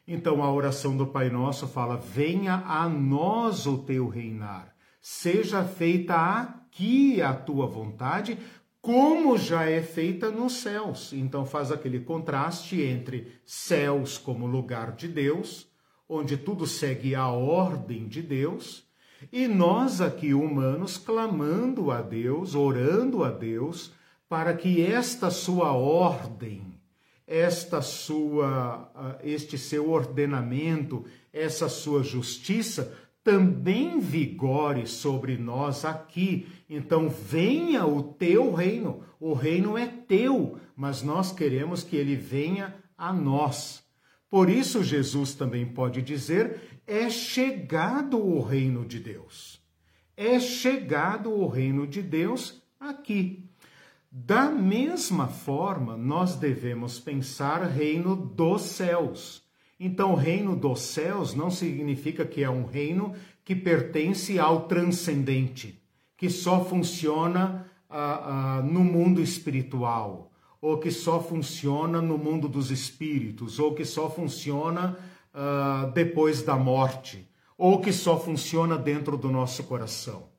[0.08, 6.16] Então a oração do Pai Nosso fala: Venha a nós o teu reinar, seja feita
[6.16, 8.38] aqui a tua vontade,
[8.82, 11.14] como já é feita nos céus.
[11.14, 15.68] Então faz aquele contraste entre céus como lugar de Deus,
[16.10, 18.84] onde tudo segue a ordem de Deus,
[19.32, 23.94] e nós aqui humanos clamando a Deus, orando a Deus,
[24.28, 26.80] para que esta sua ordem,
[27.28, 36.48] esta sua este seu ordenamento, essa sua justiça também vigore sobre nós aqui.
[36.70, 39.04] Então, venha o teu reino.
[39.20, 43.84] O reino é teu, mas nós queremos que ele venha a nós.
[44.30, 49.62] Por isso, Jesus também pode dizer: é chegado o reino de Deus.
[50.16, 53.50] É chegado o reino de Deus aqui.
[54.12, 59.41] Da mesma forma, nós devemos pensar reino dos céus.
[59.84, 65.82] Então, o reino dos céus não significa que é um reino que pertence ao transcendente,
[66.16, 72.70] que só funciona ah, ah, no mundo espiritual, ou que só funciona no mundo dos
[72.70, 75.00] espíritos, ou que só funciona
[75.34, 80.30] ah, depois da morte, ou que só funciona dentro do nosso coração.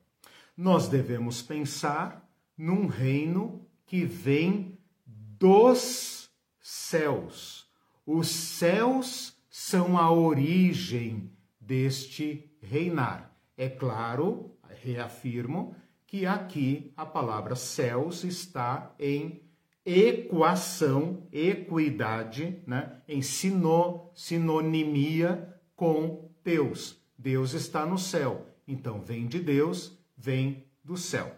[0.55, 2.25] Nós devemos pensar
[2.57, 6.29] num reino que vem dos
[6.61, 7.67] céus.
[8.05, 9.32] Os céus
[9.65, 13.33] são a origem deste reinar.
[13.55, 15.73] É claro, reafirmo,
[16.05, 19.41] que aqui a palavra céus está em
[19.85, 23.01] equação, equidade, né?
[23.07, 27.01] em sino, sinonimia com Deus.
[27.17, 28.45] Deus está no céu.
[28.67, 31.33] Então, vem de Deus, vem do céu.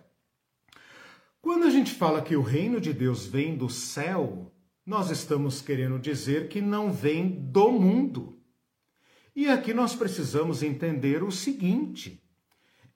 [1.43, 4.51] Quando a gente fala que o reino de Deus vem do céu,
[4.85, 8.37] nós estamos querendo dizer que não vem do mundo.
[9.35, 12.23] E aqui nós precisamos entender o seguinte: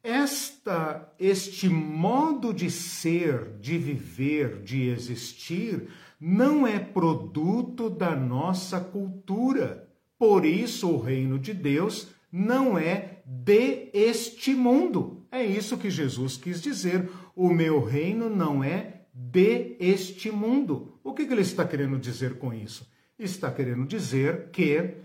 [0.04, 9.89] esta este modo de ser, de viver, de existir não é produto da nossa cultura.
[10.17, 15.25] Por isso o reino de Deus não é de este mundo.
[15.32, 17.10] É isso que Jesus quis dizer.
[17.36, 20.99] O meu reino não é de este mundo.
[21.10, 22.88] O que, que ele está querendo dizer com isso?
[23.17, 24.98] Está querendo dizer que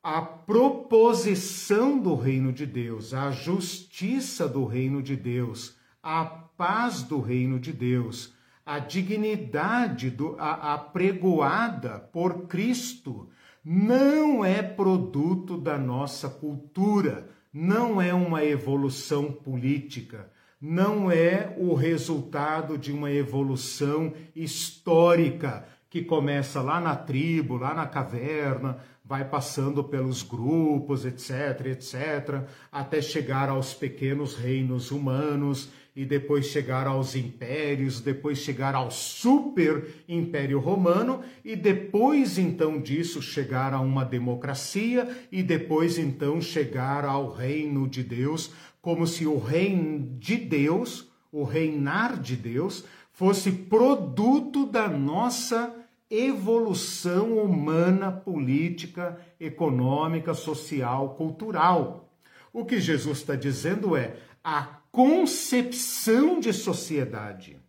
[0.00, 7.20] a proposição do reino de Deus, a justiça do reino de Deus, a paz do
[7.20, 8.32] reino de Deus,
[8.64, 13.28] a dignidade a, apregoada por Cristo,
[13.64, 22.76] não é produto da nossa cultura, não é uma evolução política, não é o resultado
[22.76, 30.22] de uma evolução histórica que começa lá na tribo, lá na caverna, vai passando pelos
[30.22, 38.38] grupos, etc, etc, até chegar aos pequenos reinos humanos e depois chegar aos impérios, depois
[38.38, 45.98] chegar ao super império romano e depois então disso chegar a uma democracia e depois
[45.98, 52.36] então chegar ao reino de Deus, como se o reino de Deus, o reinar de
[52.36, 55.76] Deus, fosse produto da nossa
[56.08, 62.12] evolução humana, política, econômica, social, cultural.
[62.52, 67.60] O que Jesus está dizendo é a concepção de sociedade,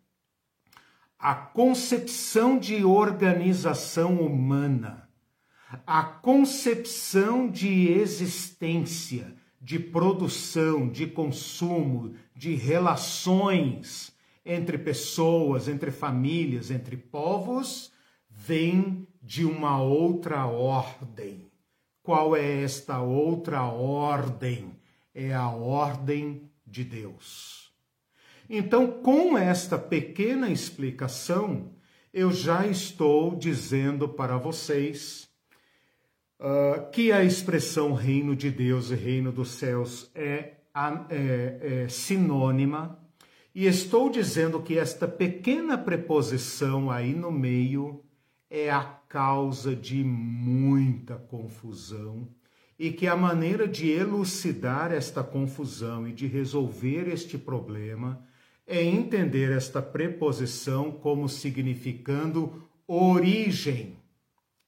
[1.20, 5.08] a concepção de organização humana,
[5.86, 14.12] a concepção de existência de produção, de consumo, de relações
[14.44, 17.92] entre pessoas, entre famílias, entre povos,
[18.28, 21.52] vem de uma outra ordem.
[22.02, 24.72] Qual é esta outra ordem?
[25.14, 27.72] É a ordem de Deus.
[28.50, 31.72] Então, com esta pequena explicação,
[32.12, 35.30] eu já estou dizendo para vocês
[36.42, 40.56] uh, que a expressão reino de Deus e reino dos céus é,
[41.10, 43.00] é, é sinônima,
[43.54, 48.04] e estou dizendo que esta pequena preposição aí no meio
[48.50, 52.28] é a causa de muita confusão
[52.80, 58.26] e que a maneira de elucidar esta confusão e de resolver este problema
[58.66, 63.98] é entender esta preposição como significando origem.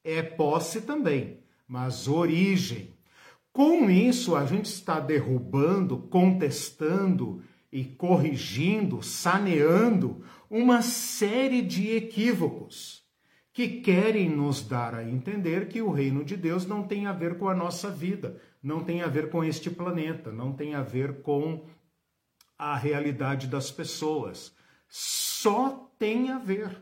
[0.04, 2.94] É posse também, mas origem.
[3.52, 13.04] Com isso, a gente está derrubando, contestando e corrigindo, saneando uma série de equívocos
[13.54, 17.38] que querem nos dar a entender que o reino de Deus não tem a ver
[17.38, 21.22] com a nossa vida, não tem a ver com este planeta, não tem a ver
[21.22, 21.64] com
[22.58, 24.56] a realidade das pessoas.
[24.88, 26.82] Só tem a ver.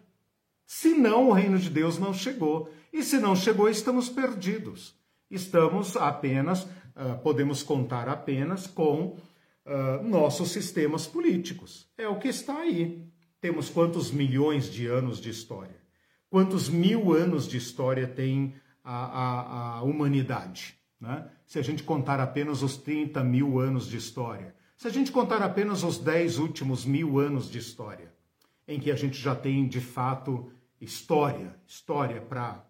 [0.65, 2.69] Senão o reino de Deus não chegou.
[2.91, 4.95] E se não chegou, estamos perdidos.
[5.29, 9.17] Estamos apenas, uh, podemos contar apenas com
[9.65, 11.87] uh, nossos sistemas políticos.
[11.97, 13.07] É o que está aí.
[13.39, 15.81] Temos quantos milhões de anos de história?
[16.29, 20.81] Quantos mil anos de história tem a, a, a humanidade?
[21.01, 21.27] né?
[21.47, 25.41] se a gente contar apenas os 30 mil anos de história, se a gente contar
[25.41, 28.13] apenas os 10 últimos mil anos de história,
[28.67, 32.63] em que a gente já tem de fato história, história para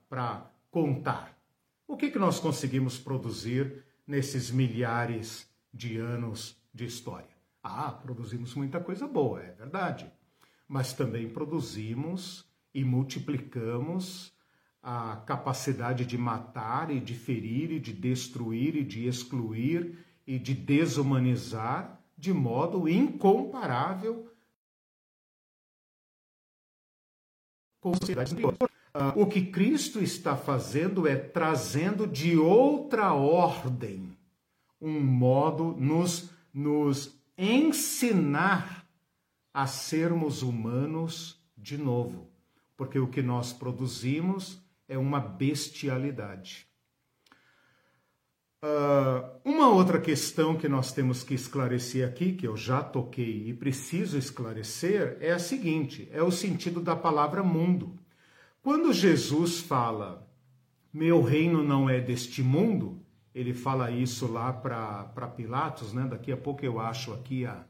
[0.70, 1.38] contar.
[1.88, 7.36] O que, que nós conseguimos produzir nesses milhares de anos de história?
[7.64, 10.12] Ah, produzimos muita coisa boa, é verdade.
[10.68, 14.34] Mas também produzimos e multiplicamos
[14.82, 20.54] a capacidade de matar e de ferir e de destruir e de excluir e de
[20.54, 24.32] desumanizar de modo incomparável
[27.80, 28.71] com sociedades anteriores.
[29.16, 34.18] O que Cristo está fazendo é trazendo de outra ordem
[34.82, 38.86] um modo nos nos ensinar
[39.54, 42.28] a sermos humanos de novo,
[42.76, 46.68] porque o que nós produzimos é uma bestialidade.
[48.64, 53.54] Uh, uma outra questão que nós temos que esclarecer aqui, que eu já toquei e
[53.54, 57.98] preciso esclarecer, é a seguinte: é o sentido da palavra mundo.
[58.62, 60.30] Quando Jesus fala,
[60.94, 63.04] meu reino não é deste mundo,
[63.34, 66.06] ele fala isso lá para Pilatos, né?
[66.08, 67.66] Daqui a pouco eu acho aqui a,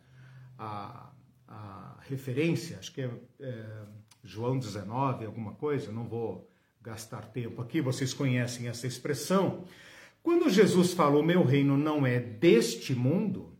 [0.59, 1.09] a,
[1.47, 3.83] a referência, acho que é, é
[4.21, 6.49] João 19, alguma coisa, não vou
[6.81, 9.63] gastar tempo aqui, vocês conhecem essa expressão.
[10.21, 13.57] Quando Jesus falou, meu reino não é deste mundo,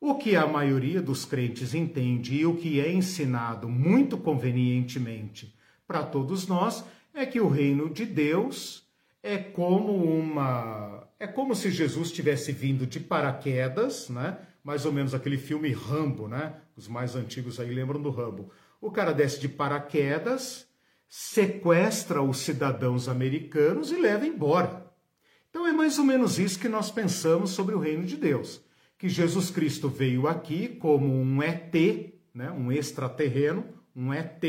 [0.00, 5.57] o que a maioria dos crentes entende e o que é ensinado muito convenientemente
[5.88, 6.84] para todos nós
[7.14, 8.86] é que o reino de Deus
[9.22, 14.38] é como uma é como se Jesus tivesse vindo de paraquedas, né?
[14.62, 16.54] Mais ou menos aquele filme Rambo, né?
[16.76, 18.52] Os mais antigos aí lembram do Rambo.
[18.80, 20.68] O cara desce de paraquedas,
[21.08, 24.86] sequestra os cidadãos americanos e leva embora.
[25.50, 28.60] Então é mais ou menos isso que nós pensamos sobre o reino de Deus,
[28.96, 31.74] que Jesus Cristo veio aqui como um ET,
[32.32, 32.52] né?
[32.52, 33.64] Um extraterreno,
[33.96, 34.44] um ET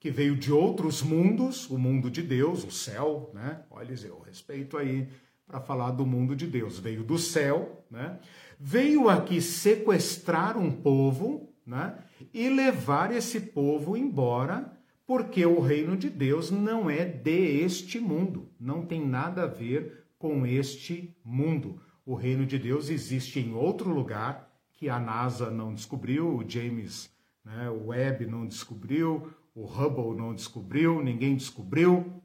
[0.00, 3.60] que veio de outros mundos, o mundo de Deus, o céu, né?
[3.70, 5.06] Olha, eu respeito aí
[5.46, 6.78] para falar do mundo de Deus.
[6.78, 8.18] Veio do céu, né?
[8.58, 11.98] Veio aqui sequestrar um povo, né?
[12.32, 14.72] E levar esse povo embora,
[15.06, 20.06] porque o reino de Deus não é de este mundo, não tem nada a ver
[20.18, 21.78] com este mundo.
[22.06, 27.10] O reino de Deus existe em outro lugar que a NASA não descobriu, o James
[27.44, 32.22] né, Webb não descobriu, o Hubble não descobriu, ninguém descobriu.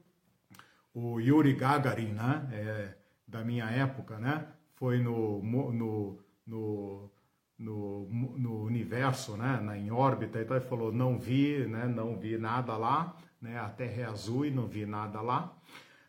[0.94, 2.48] O Yuri Gagarin, né?
[2.52, 2.94] É,
[3.26, 4.46] da minha época, né?
[4.76, 7.10] Foi no, no, no,
[7.58, 8.08] no,
[8.38, 9.60] no universo, né?
[9.60, 11.86] Na, em órbita, então ele falou, não vi, né?
[11.86, 13.58] Não vi nada lá, né?
[13.58, 15.54] A Terra é azul e não vi nada lá.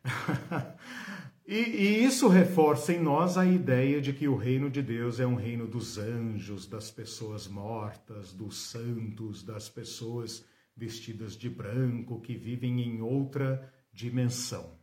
[1.46, 5.26] e, e isso reforça em nós a ideia de que o reino de Deus é
[5.26, 10.46] um reino dos anjos, das pessoas mortas, dos santos, das pessoas
[10.78, 14.78] vestidas de branco que vivem em outra dimensão.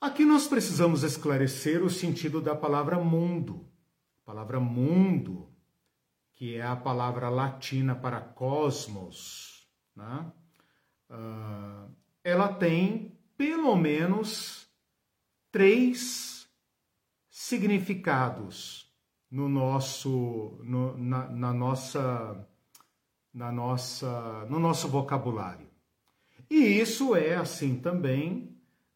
[0.00, 3.68] Aqui nós precisamos esclarecer o sentido da palavra mundo.
[4.22, 5.52] A palavra mundo,
[6.34, 10.32] que é a palavra latina para cosmos, né?
[11.10, 11.90] Uh,
[12.22, 14.68] ela tem pelo menos
[15.50, 16.48] três
[17.28, 18.92] significados
[19.30, 22.46] no nosso, no, na, na, nossa,
[23.38, 25.68] na nossa, no nosso vocabulário.
[26.50, 28.52] E isso é assim também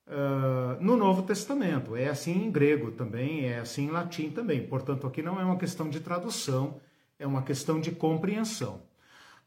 [0.09, 1.95] uh, no Novo Testamento.
[1.95, 4.67] É assim em grego também, é assim em latim também.
[4.67, 6.81] Portanto, aqui não é uma questão de tradução,
[7.21, 8.83] é uma questão de compreensão.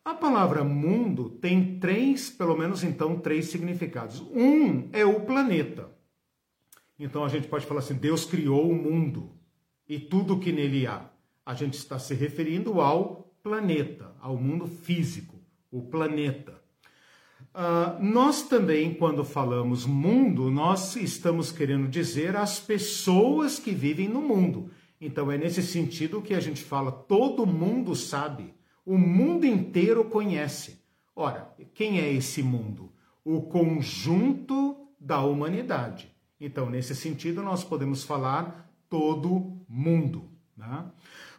[0.03, 4.21] A palavra mundo tem três, pelo menos então, três significados.
[4.31, 5.89] Um é o planeta.
[6.97, 9.31] Então a gente pode falar assim: Deus criou o mundo
[9.89, 11.09] e tudo que nele há.
[11.45, 15.39] A gente está se referindo ao planeta, ao mundo físico,
[15.71, 16.59] o planeta.
[17.53, 24.19] Uh, nós também, quando falamos mundo, nós estamos querendo dizer as pessoas que vivem no
[24.19, 24.71] mundo.
[24.99, 28.51] Então é nesse sentido que a gente fala, todo mundo sabe,
[28.83, 30.81] o mundo inteiro conhece.
[31.15, 32.91] Ora, quem é esse mundo?
[33.23, 36.11] O conjunto da humanidade.
[36.41, 40.31] Então, nesse sentido, nós podemos falar todo mundo.
[40.57, 40.85] Né?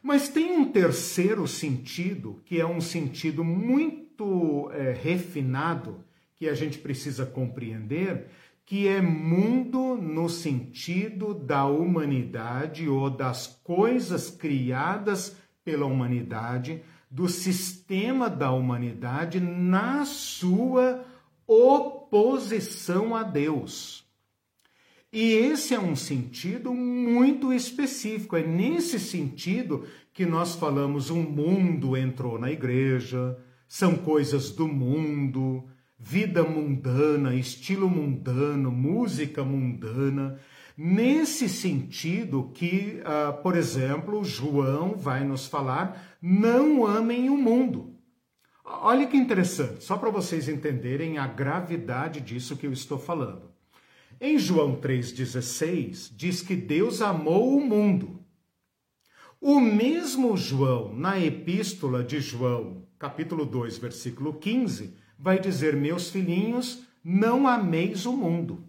[0.03, 6.79] Mas tem um terceiro sentido, que é um sentido muito é, refinado, que a gente
[6.79, 8.29] precisa compreender
[8.67, 18.29] que é mundo no sentido da humanidade ou das coisas criadas pela humanidade, do sistema
[18.29, 21.05] da humanidade na sua
[21.47, 24.06] oposição a Deus.
[25.19, 28.37] E esse é um sentido muito específico.
[28.37, 33.35] É nesse sentido que nós falamos: um mundo entrou na igreja,
[33.67, 35.65] são coisas do mundo,
[35.99, 40.39] vida mundana, estilo mundano, música mundana.
[40.77, 47.95] Nesse sentido que, uh, por exemplo, João vai nos falar: não amem o mundo.
[48.63, 53.56] Olha que interessante, só para vocês entenderem a gravidade disso que eu estou falando.
[54.21, 58.25] Em João 3,16, diz que Deus amou o mundo.
[59.41, 66.83] O mesmo João, na epístola de João, capítulo 2, versículo 15, vai dizer: Meus filhinhos,
[67.05, 68.67] não ameis o mundo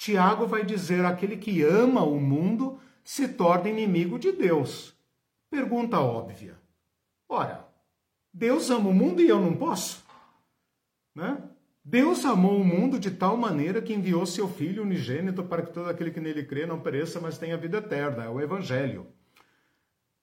[0.00, 4.96] Tiago vai dizer: aquele que ama o mundo se torna inimigo de Deus.
[5.50, 6.58] Pergunta óbvia.
[7.28, 7.68] Ora,
[8.32, 10.02] Deus ama o mundo e eu não posso?
[11.14, 11.49] Né?
[11.90, 15.88] Deus amou o mundo de tal maneira que enviou seu Filho unigênito para que todo
[15.88, 18.22] aquele que nele crê não pereça, mas tenha vida eterna.
[18.22, 19.08] É o Evangelho.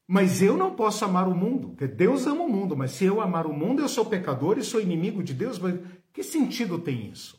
[0.07, 3.20] Mas eu não posso amar o mundo, porque Deus ama o mundo, mas se eu
[3.20, 5.59] amar o mundo, eu sou pecador e sou inimigo de Deus.
[5.59, 5.78] Mas
[6.13, 7.38] que sentido tem isso?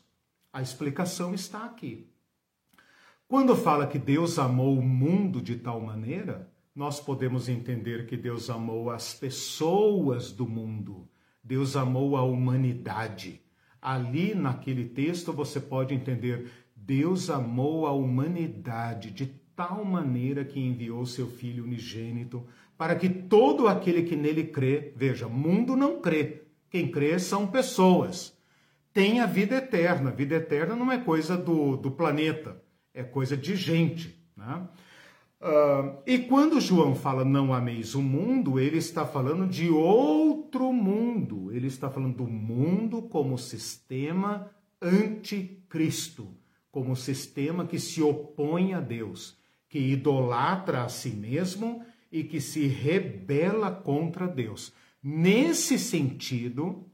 [0.53, 2.07] A explicação está aqui.
[3.27, 8.47] Quando fala que Deus amou o mundo de tal maneira, nós podemos entender que Deus
[8.47, 11.09] amou as pessoas do mundo,
[11.43, 13.41] Deus amou a humanidade.
[13.81, 21.05] Ali naquele texto você pode entender: Deus amou a humanidade de tal maneira que enviou
[21.05, 22.45] seu Filho unigênito,
[22.77, 28.37] para que todo aquele que nele crê, veja, mundo não crê, quem crê são pessoas,
[28.93, 30.11] tenha vida eterna.
[30.11, 32.61] Vida eterna não é coisa do, do planeta
[32.93, 34.19] é coisa de gente.
[34.35, 34.67] Né?
[35.41, 41.51] Uh, e quando João fala não ameis o mundo, ele está falando de outro mundo.
[41.51, 46.35] Ele está falando do mundo como sistema anticristo,
[46.71, 49.37] como sistema que se opõe a Deus,
[49.69, 54.73] que idolatra a si mesmo e que se rebela contra Deus.
[55.01, 56.85] Nesse sentido,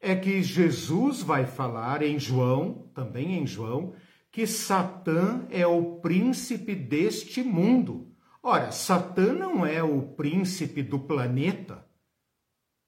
[0.00, 3.92] é que Jesus vai falar em João, também em João,
[4.36, 8.14] que Satã é o príncipe deste mundo.
[8.42, 11.88] Ora, Satã não é o príncipe do planeta.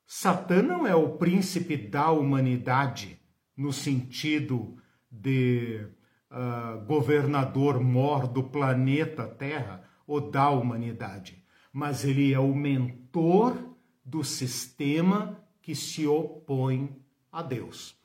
[0.07, 3.18] Satã não é o príncipe da humanidade,
[3.57, 4.76] no sentido
[5.11, 5.88] de
[6.30, 11.42] uh, governador mor do planeta Terra ou da humanidade,
[11.72, 13.74] mas ele é o mentor
[14.05, 16.94] do sistema que se opõe
[17.32, 17.97] a Deus.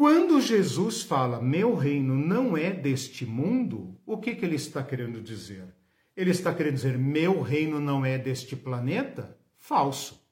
[0.00, 5.20] Quando Jesus fala, meu reino não é deste mundo, o que, que ele está querendo
[5.20, 5.74] dizer?
[6.16, 9.36] Ele está querendo dizer, meu reino não é deste planeta?
[9.58, 10.26] Falso.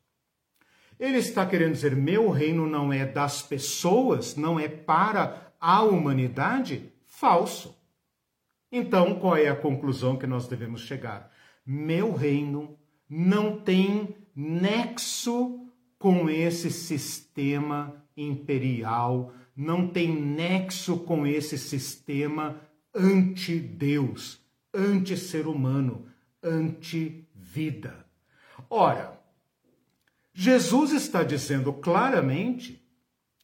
[0.98, 6.90] Ele está querendo dizer, meu reino não é das pessoas, não é para a humanidade?
[7.06, 7.78] Falso.
[8.72, 11.30] Então, qual é a conclusão que nós devemos chegar?
[11.66, 12.74] Meu reino
[13.06, 22.60] não tem nexo com esse sistema imperial não tem nexo com esse sistema
[22.94, 24.40] anti-Deus,
[24.72, 26.06] anti-ser humano,
[26.40, 28.06] anti-vida.
[28.70, 29.20] Ora,
[30.32, 32.80] Jesus está dizendo claramente,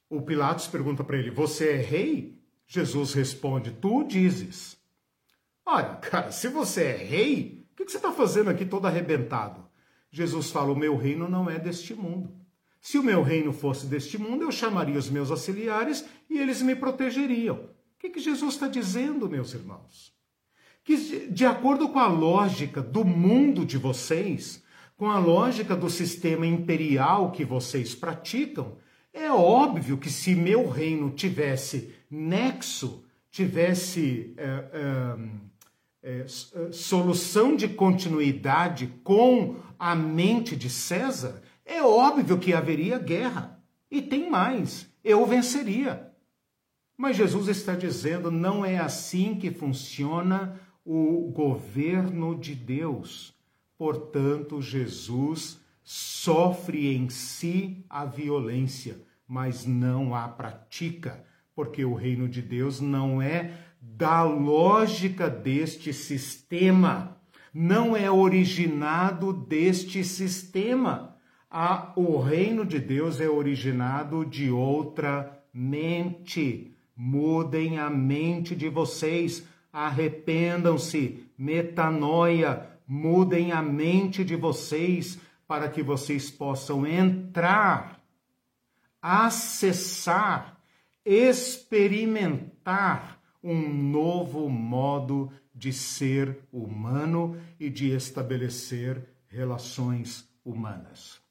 [0.08, 2.40] o Pilatos pergunta para ele: Você é rei?
[2.64, 4.78] Jesus responde: Tu dizes.
[5.66, 9.68] Olha, cara, se você é rei, o que você está fazendo aqui todo arrebentado?
[10.12, 12.43] Jesus fala: O meu reino não é deste mundo.
[12.84, 16.76] Se o meu reino fosse deste mundo, eu chamaria os meus auxiliares e eles me
[16.76, 17.56] protegeriam.
[17.56, 17.68] O
[17.98, 20.12] que, que Jesus está dizendo, meus irmãos?
[20.84, 24.62] Que, de acordo com a lógica do mundo de vocês,
[24.98, 28.76] com a lógica do sistema imperial que vocês praticam,
[29.14, 35.16] é óbvio que se meu reino tivesse nexo, tivesse é,
[36.02, 36.26] é, é,
[36.70, 43.62] solução de continuidade com a mente de César, é óbvio que haveria guerra.
[43.90, 46.12] E tem mais, eu venceria.
[46.96, 53.34] Mas Jesus está dizendo: não é assim que funciona o governo de Deus.
[53.78, 62.40] Portanto, Jesus sofre em si a violência, mas não a pratica, porque o reino de
[62.40, 67.20] Deus não é da lógica deste sistema,
[67.52, 71.13] não é originado deste sistema
[71.56, 76.74] a, o reino de Deus é originado de outra mente.
[76.96, 86.28] Mudem a mente de vocês, arrependam-se, metanoia, mudem a mente de vocês para que vocês
[86.28, 88.00] possam entrar,
[89.00, 90.60] acessar,
[91.04, 101.22] experimentar um novo modo de ser humano e de estabelecer relações humanas.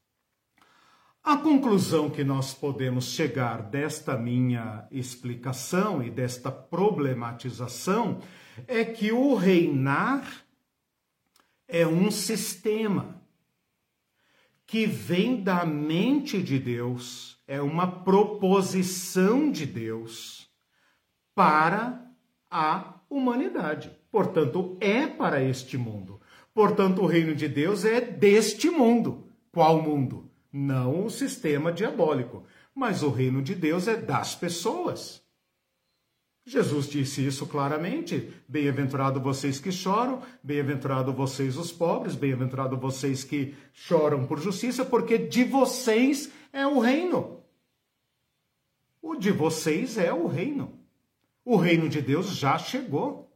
[1.23, 8.19] A conclusão que nós podemos chegar desta minha explicação e desta problematização
[8.67, 10.43] é que o reinar
[11.65, 13.21] é um sistema
[14.65, 20.49] que vem da mente de Deus, é uma proposição de Deus
[21.33, 22.05] para
[22.51, 23.97] a humanidade.
[24.11, 26.19] Portanto, é para este mundo.
[26.53, 29.29] Portanto, o reino de Deus é deste mundo.
[29.53, 30.32] Qual mundo?
[30.53, 32.43] Não o sistema diabólico,
[32.75, 35.23] mas o reino de Deus é das pessoas.
[36.45, 43.55] Jesus disse isso claramente: Bem-aventurado vocês que choram, bem-aventurado vocês os pobres, bem-aventurado vocês que
[43.71, 47.41] choram por justiça, porque de vocês é o reino.
[49.01, 50.79] O de vocês é o reino.
[51.43, 53.31] O reino de Deus já chegou.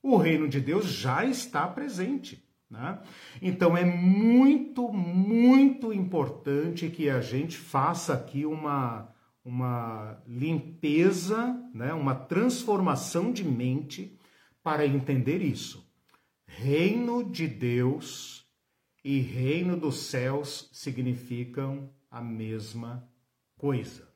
[0.00, 2.46] O reino de Deus já está presente.
[2.72, 2.98] Né?
[3.42, 9.14] Então é muito, muito importante que a gente faça aqui uma,
[9.44, 11.92] uma limpeza, né?
[11.92, 14.18] uma transformação de mente
[14.62, 15.86] para entender isso.
[16.46, 18.46] Reino de Deus
[19.04, 23.06] e reino dos céus significam a mesma
[23.58, 24.08] coisa.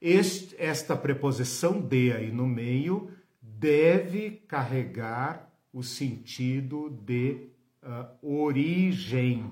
[0.00, 3.10] Este, esta preposição de aí no meio
[3.42, 7.49] deve carregar o sentido de
[7.82, 9.50] uh, origem.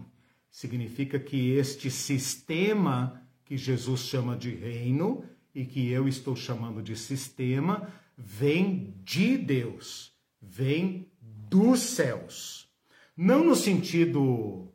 [0.50, 5.24] Significa que este sistema que Jesus chama de reino
[5.54, 12.68] e que eu estou chamando de sistema vem de Deus, vem dos céus.
[13.16, 14.72] Não no sentido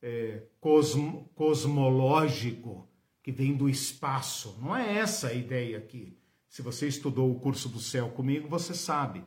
[0.00, 2.88] é, cosmo, cosmológico,
[3.22, 4.58] que vem do espaço.
[4.60, 6.18] Não é essa a ideia aqui.
[6.48, 9.24] Se você estudou o curso do céu comigo, você sabe.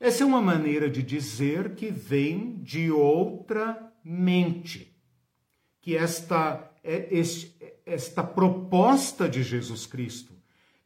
[0.00, 4.96] Essa é uma maneira de dizer que vem de outra mente.
[5.80, 7.08] Que esta, é,
[7.84, 10.32] esta proposta de Jesus Cristo,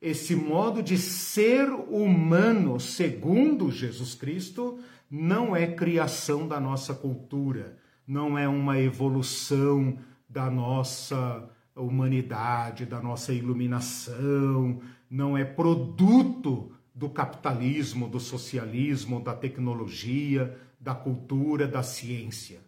[0.00, 4.78] esse modo de ser humano segundo Jesus Cristo,
[5.10, 9.98] não é criação da nossa cultura, não é uma evolução
[10.28, 20.58] da nossa humanidade, da nossa iluminação, não é produto do capitalismo, do socialismo, da tecnologia,
[20.78, 22.60] da cultura, da ciência.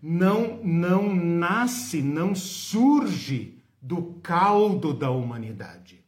[0.00, 6.04] Não, não nasce, não surge do caldo da humanidade.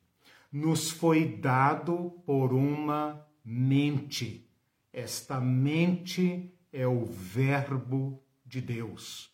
[0.52, 4.48] Nos foi dado por uma mente.
[4.92, 9.30] Esta mente é o Verbo de Deus.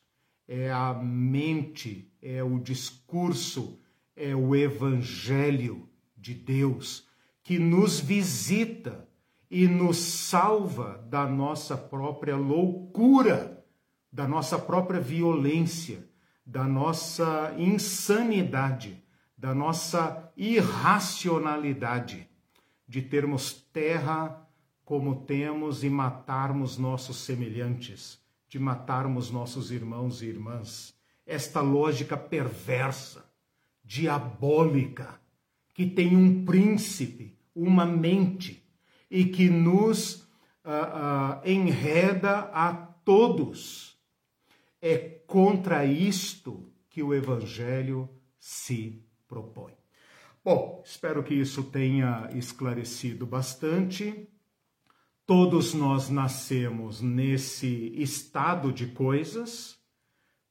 [0.47, 3.79] É a mente, é o discurso,
[4.15, 7.07] é o Evangelho de Deus
[7.45, 9.07] que nos visita
[9.51, 13.65] e nos salva da nossa própria loucura,
[14.11, 16.09] da nossa própria violência,
[16.45, 19.01] da nossa insanidade,
[19.37, 22.27] da nossa irracionalidade
[22.89, 24.41] de termos terra
[24.85, 30.95] como temos e matarmos nossos semelhantes, de matarmos nossos irmãos e irmãs.
[31.27, 33.25] Esta lógica perversa,
[33.83, 35.21] diabólica,
[35.75, 38.63] que tem um príncipe, uma mente,
[39.11, 40.23] e que nos
[40.65, 43.97] uh, uh, enreda a todos.
[44.81, 49.73] É contra isto que o Evangelho se propõe.
[50.45, 54.29] Bom, espero que isso tenha esclarecido bastante.
[55.27, 59.79] Todos nós nascemos nesse estado de coisas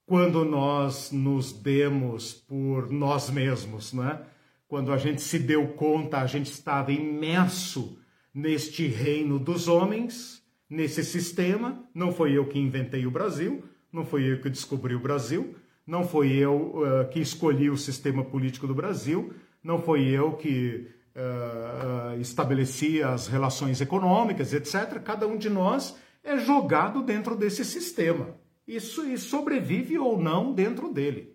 [0.05, 4.25] quando nós nos demos por nós mesmos, não é?
[4.73, 7.95] Quando a gente se deu conta, a gente estava imerso
[8.33, 11.87] neste reino dos homens, nesse sistema.
[11.93, 15.55] Não foi eu que inventei o Brasil, não foi eu que descobri o Brasil,
[15.85, 19.31] não foi eu uh, que escolhi o sistema político do Brasil,
[19.63, 24.99] não foi eu que uh, estabeleci as relações econômicas, etc.
[25.03, 28.35] Cada um de nós é jogado dentro desse sistema.
[28.67, 31.32] E sobrevive ou não dentro dele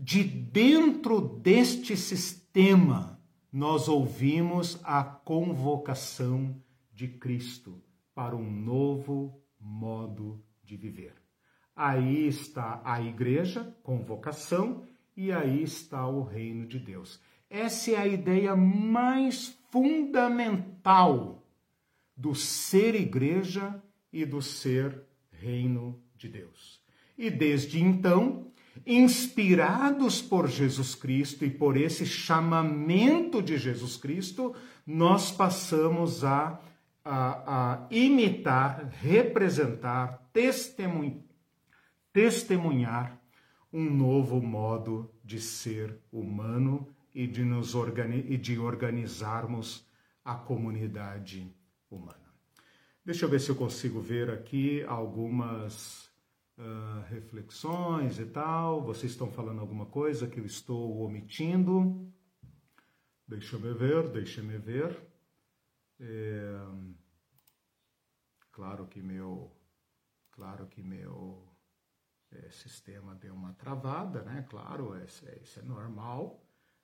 [0.00, 3.20] de dentro deste sistema,
[3.52, 6.54] nós ouvimos a convocação
[6.92, 7.82] de Cristo
[8.14, 11.14] para um novo modo de viver.
[11.74, 14.86] Aí está a igreja, convocação,
[15.16, 17.20] e aí está o reino de Deus.
[17.50, 21.42] Essa é a ideia mais fundamental
[22.16, 23.82] do ser igreja
[24.12, 26.80] e do ser reino de Deus.
[27.16, 28.47] E desde então,
[28.86, 34.54] inspirados por Jesus Cristo e por esse chamamento de Jesus Cristo,
[34.86, 36.60] nós passamos a,
[37.04, 41.22] a, a imitar, representar, testemunhar,
[42.12, 43.20] testemunhar
[43.72, 49.86] um novo modo de ser humano e de, nos organi e de organizarmos
[50.24, 51.54] a comunidade
[51.90, 52.28] humana.
[53.04, 56.07] Deixa eu ver se eu consigo ver aqui algumas
[56.58, 58.82] uh, reflexões e tal.
[58.82, 62.12] Vocês estão falando alguma coisa que eu estou omitindo?
[63.26, 65.08] Deixa eu ver, deixa eu ver.
[66.00, 66.56] É,
[68.52, 69.52] claro que meu,
[70.30, 71.46] claro que meu
[72.30, 74.46] é, sistema deu uma travada, né?
[74.48, 76.42] Claro, isso é, isso é normal.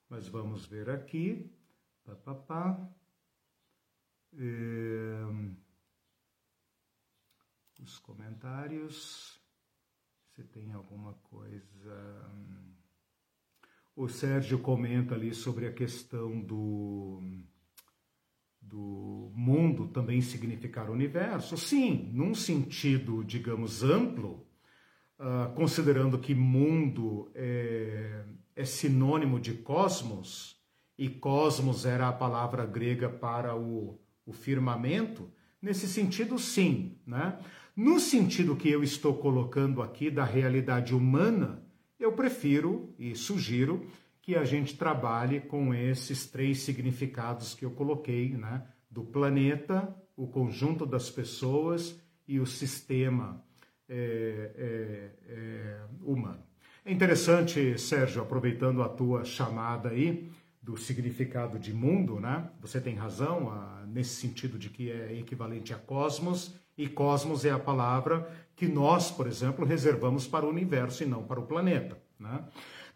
[0.09, 1.51] Mas vamos ver aqui.
[2.05, 2.91] Pá, pá, pá.
[4.37, 5.23] É,
[7.81, 9.34] os comentários.
[10.35, 12.27] Se tem alguma coisa.
[12.35, 12.73] Hum,
[13.95, 17.23] o Sérgio comenta ali sobre a questão do,
[18.61, 21.57] do mundo também significar universo.
[21.57, 24.45] Sim, num sentido, digamos, amplo,
[25.21, 28.25] uh, considerando que mundo é,
[28.57, 30.61] é sinônimo de cosmos,
[30.99, 35.31] e cosmos era a palavra grega para o, o firmamento,
[35.63, 37.39] nesse sentido, sim, né?
[37.77, 41.61] No sentido que eu estou colocando aqui da realidade humana,
[41.99, 43.85] eu prefiro e sugiro
[44.23, 48.65] que a gente trabalhe com esses três significados que eu coloquei, né?
[48.89, 53.45] Do planeta, o conjunto das pessoas e o sistema
[53.89, 56.45] é, é, é, humano.
[56.85, 60.31] É interessante, Sérgio, aproveitando a tua chamada aí
[60.63, 62.49] do significado de mundo, né?
[62.61, 67.51] Você tem razão a, nesse sentido de que é equivalente a cosmos e cosmos é
[67.51, 71.99] a palavra que nós, por exemplo, reservamos para o universo e não para o planeta.
[72.19, 72.45] Né?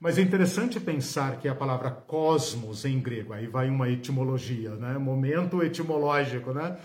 [0.00, 4.96] Mas é interessante pensar que a palavra cosmos em grego, aí vai uma etimologia, né?
[4.98, 6.78] momento etimológico, né?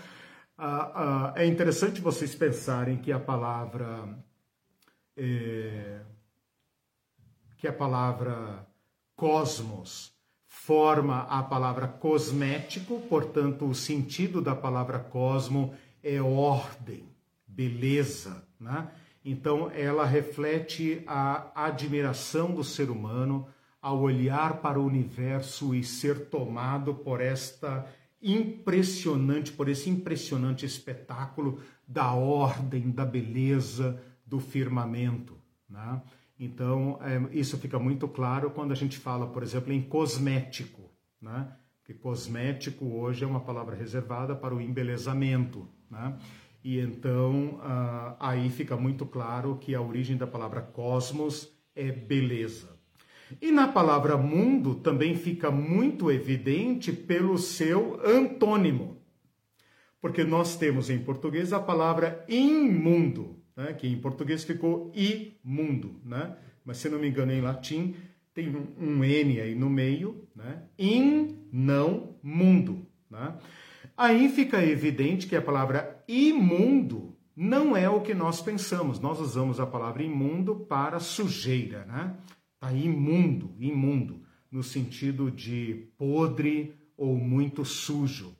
[0.56, 4.16] Ah, ah, é interessante vocês pensarem que a palavra
[5.16, 6.00] é,
[7.56, 8.66] que a palavra
[9.16, 10.12] cosmos
[10.46, 15.74] forma a palavra cosmético, portanto, o sentido da palavra cosmo
[16.04, 17.08] é ordem,
[17.46, 18.90] beleza, né?
[19.24, 23.48] Então ela reflete a admiração do ser humano
[23.80, 27.86] ao olhar para o universo e ser tomado por esta
[28.22, 35.38] impressionante, por esse impressionante espetáculo da ordem, da beleza, do firmamento.
[35.68, 36.02] Né?
[36.38, 40.90] Então, é, isso fica muito claro quando a gente fala, por exemplo, em cosmético.
[41.20, 41.52] Né?
[41.78, 45.68] Porque cosmético hoje é uma palavra reservada para o embelezamento.
[45.90, 46.16] Né?
[46.62, 52.74] E então uh, aí fica muito claro que a origem da palavra cosmos é beleza.
[53.40, 59.02] E na palavra mundo também fica muito evidente pelo seu antônimo.
[60.00, 63.72] Porque nós temos em português a palavra imundo, né?
[63.72, 66.36] que em português ficou imundo, né?
[66.64, 67.94] mas se não me engano em latim
[68.34, 70.64] tem um, um N aí no meio, né?
[70.78, 72.86] in, não, mundo.
[73.10, 73.34] Né?
[73.96, 78.98] Aí fica evidente que a palavra imundo não é o que nós pensamos.
[78.98, 82.16] Nós usamos a palavra imundo para sujeira, né?
[82.58, 88.34] Tá imundo, imundo, no sentido de podre ou muito sujo.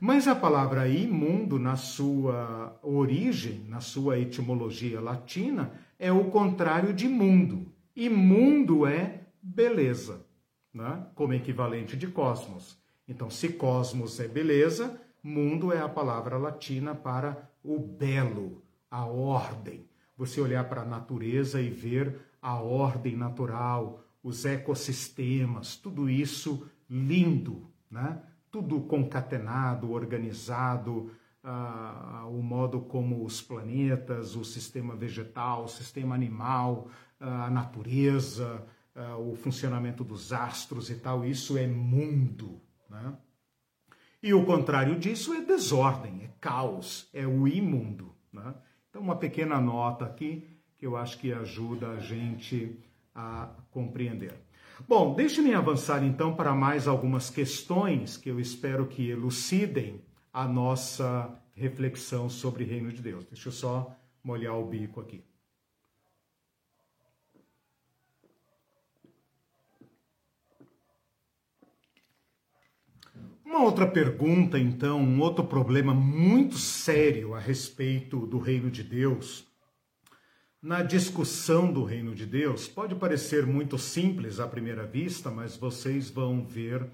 [0.00, 7.08] Mas a palavra imundo, na sua origem, na sua etimologia latina, é o contrário de
[7.08, 7.72] mundo.
[7.94, 10.26] Imundo é beleza,
[10.74, 11.06] né?
[11.14, 12.81] como equivalente de cosmos.
[13.06, 19.86] Então, se cosmos é beleza, mundo é a palavra latina para o belo, a ordem.
[20.16, 27.70] Você olhar para a natureza e ver a ordem natural, os ecossistemas, tudo isso lindo,
[27.90, 28.22] né?
[28.50, 31.10] Tudo concatenado, organizado,
[31.42, 36.88] uh, o modo como os planetas, o sistema vegetal, o sistema animal,
[37.20, 42.60] uh, a natureza, uh, o funcionamento dos astros e tal, isso é mundo,
[42.92, 43.16] né?
[44.22, 48.14] E o contrário disso é desordem, é caos, é o imundo.
[48.32, 48.54] Né?
[48.88, 50.46] Então, uma pequena nota aqui
[50.78, 52.78] que eu acho que ajuda a gente
[53.14, 54.34] a compreender.
[54.86, 60.00] Bom, deixe-me avançar então para mais algumas questões que eu espero que elucidem
[60.32, 63.24] a nossa reflexão sobre o reino de Deus.
[63.26, 65.24] Deixa eu só molhar o bico aqui.
[73.52, 79.46] Uma outra pergunta, então, um outro problema muito sério a respeito do reino de Deus
[80.62, 86.08] na discussão do reino de Deus, pode parecer muito simples à primeira vista, mas vocês
[86.08, 86.88] vão ver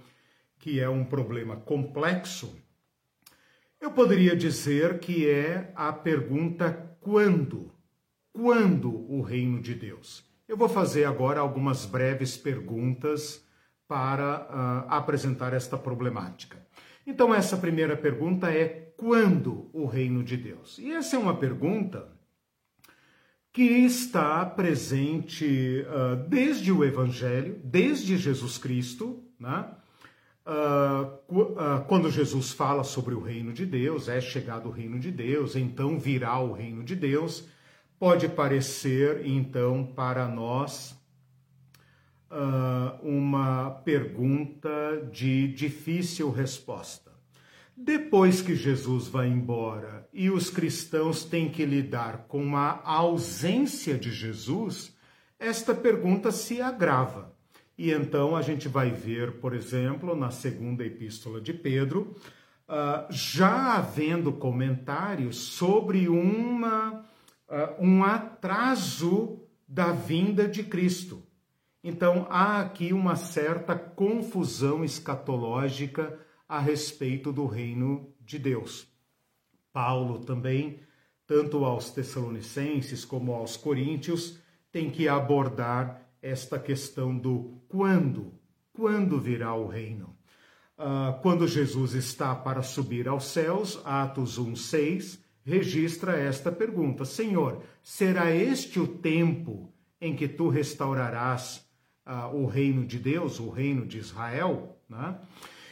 [0.58, 2.60] que é um problema complexo.
[3.80, 7.70] Eu poderia dizer que é a pergunta quando?
[8.32, 10.24] Quando o reino de Deus?
[10.48, 13.46] Eu vou fazer agora algumas breves perguntas
[13.88, 16.64] para uh, apresentar esta problemática.
[17.06, 20.78] Então, essa primeira pergunta é: quando o reino de Deus?
[20.78, 22.06] E essa é uma pergunta
[23.52, 29.66] que está presente uh, desde o Evangelho, desde Jesus Cristo, né?
[30.46, 35.56] Uh, quando Jesus fala sobre o reino de Deus, é chegado o reino de Deus,
[35.56, 37.48] então virá o reino de Deus
[37.98, 40.96] pode parecer, então, para nós
[42.30, 44.70] uh, uma pergunta
[45.12, 47.12] de difícil resposta.
[47.76, 54.10] Depois que Jesus vai embora e os cristãos têm que lidar com a ausência de
[54.10, 54.96] Jesus,
[55.38, 57.32] esta pergunta se agrava.
[57.76, 62.16] E então a gente vai ver, por exemplo, na segunda epístola de Pedro,
[62.68, 67.04] uh, já havendo comentários sobre uma
[67.48, 71.22] uh, um atraso da vinda de Cristo.
[71.82, 76.18] Então há aqui uma certa confusão escatológica
[76.48, 78.88] a respeito do reino de Deus.
[79.72, 80.80] Paulo também,
[81.26, 84.38] tanto aos Tessalonicenses como aos Coríntios,
[84.72, 88.32] tem que abordar esta questão do quando,
[88.72, 90.16] quando virá o reino.
[90.76, 98.30] Uh, quando Jesus está para subir aos céus, Atos 1,6, registra esta pergunta: Senhor, será
[98.30, 101.67] este o tempo em que tu restaurarás
[102.08, 104.76] uh, o reino de Deus, o reino de Israel?
[104.88, 105.18] Né?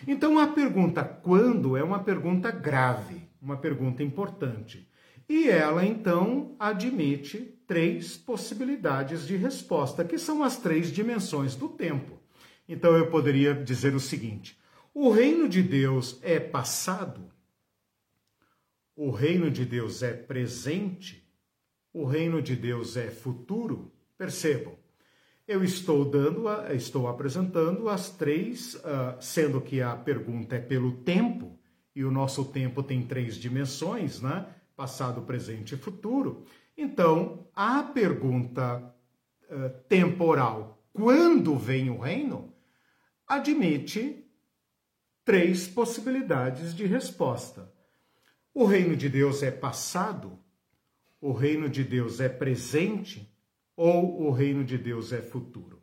[0.06, 4.88] Então a pergunta quando é uma pergunta grave, uma pergunta importante.
[5.28, 12.20] E ela então admite três possibilidades de resposta, que são as três dimensões do tempo.
[12.68, 14.60] Então eu poderia dizer o seguinte:
[14.94, 17.34] o reino de Deus é passado?
[18.96, 21.22] o reino de Deus é presente,
[21.92, 24.74] o reino de Deus é futuro, percebam.
[25.46, 31.56] Eu estou dando, estou apresentando as três, uh, sendo que a pergunta é pelo tempo,
[31.94, 34.44] e o nosso tempo tem três dimensões, né?
[34.74, 36.44] Passado, presente e futuro.
[36.76, 38.92] Então, a pergunta
[39.48, 42.52] uh, temporal, quando vem o reino,
[43.24, 44.26] admite
[45.24, 47.72] três possibilidades de resposta.
[48.52, 50.38] O reino de Deus é passado?
[51.20, 53.32] O reino de Deus é presente?
[53.76, 55.80] Ou o reino de Deus é futuro?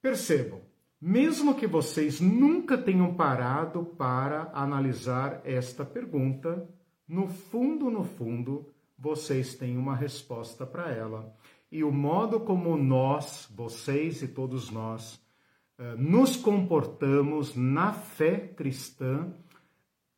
[0.00, 0.62] Percebam,
[1.00, 6.68] mesmo que vocês nunca tenham parado para analisar esta pergunta,
[7.06, 11.34] no fundo, no fundo, vocês têm uma resposta para ela.
[11.70, 15.20] E o modo como nós, vocês e todos nós,
[15.78, 19.32] eh, nos comportamos na fé cristã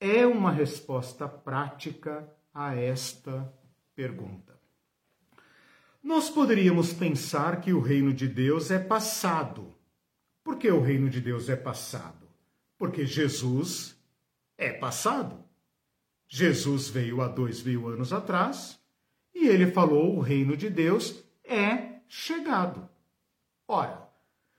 [0.01, 3.53] é uma resposta prática a esta
[3.95, 4.60] pergunta.
[6.03, 9.75] Nós poderíamos pensar que o reino de Deus é passado.
[10.43, 12.27] Por que o reino de Deus é passado?
[12.79, 13.97] Porque Jesus
[14.57, 15.45] é passado.
[16.27, 18.81] Jesus veio há dois mil anos atrás
[19.35, 22.89] e ele falou: o reino de Deus é chegado.
[23.69, 24.09] Ora,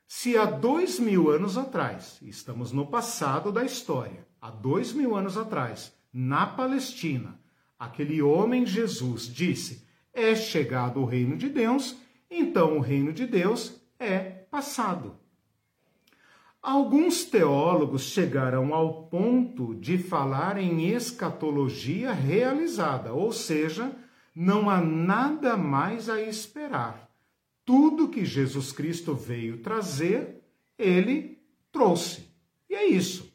[0.07, 5.37] se há dois mil anos atrás, estamos no passado da história, há dois mil anos
[5.37, 7.39] atrás, na Palestina,
[7.79, 11.97] aquele homem Jesus disse: é chegado o reino de Deus,
[12.29, 15.15] então o reino de Deus é passado.
[16.61, 23.95] Alguns teólogos chegaram ao ponto de falar em escatologia realizada, ou seja,
[24.35, 27.09] não há nada mais a esperar.
[27.65, 30.43] Tudo que Jesus Cristo veio trazer,
[30.77, 31.39] ele
[31.71, 32.27] trouxe.
[32.69, 33.30] E é isso.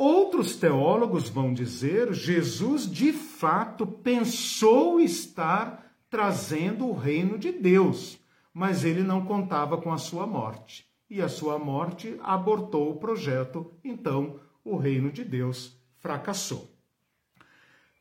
[0.00, 8.16] Outros teólogos vão dizer Jesus de fato pensou estar trazendo o reino de Deus,
[8.54, 10.88] mas ele não contava com a sua morte.
[11.10, 16.70] E a sua morte abortou o projeto, então o reino de Deus fracassou.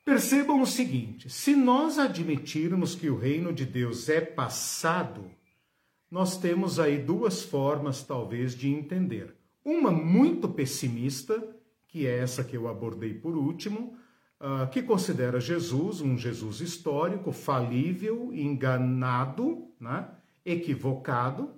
[0.06, 5.32] Percebam o seguinte: se nós admitirmos que o reino de Deus é passado,
[6.12, 9.36] nós temos aí duas formas, talvez, de entender.
[9.66, 11.57] Uma muito pessimista
[11.88, 13.98] que é essa que eu abordei por último,
[14.40, 20.10] uh, que considera Jesus um Jesus histórico, falível, enganado, né,
[20.46, 21.52] equivocado,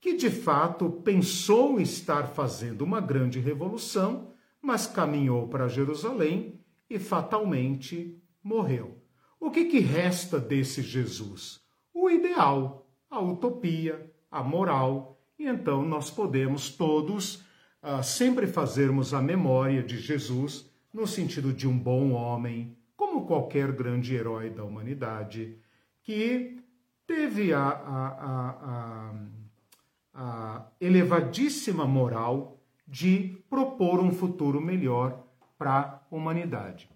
[0.00, 8.20] que de fato pensou estar fazendo uma grande revolução, mas caminhou para Jerusalém e fatalmente
[8.42, 8.98] morreu.
[9.38, 11.62] O que, que resta desse Jesus?
[12.02, 15.20] o ideal, a utopia, a moral.
[15.38, 17.44] E então nós podemos todos
[17.82, 23.72] uh, sempre fazermos a memória de Jesus no sentido de um bom homem, como qualquer
[23.72, 25.56] grande herói da humanidade,
[26.02, 26.60] que
[27.06, 29.14] teve a, a, a,
[30.14, 35.26] a elevadíssima moral de propor um futuro melhor
[35.58, 36.88] para a humanidade.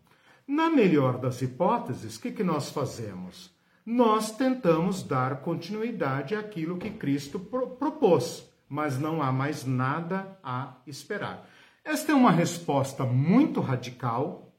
[0.47, 3.51] Na melhor das hipóteses, o que, que nós fazemos?
[3.85, 10.77] Nós tentamos dar continuidade àquilo que Cristo pro propôs, mas não há mais nada a
[10.87, 11.49] esperar.
[11.85, 14.53] Esta é uma resposta muito radical,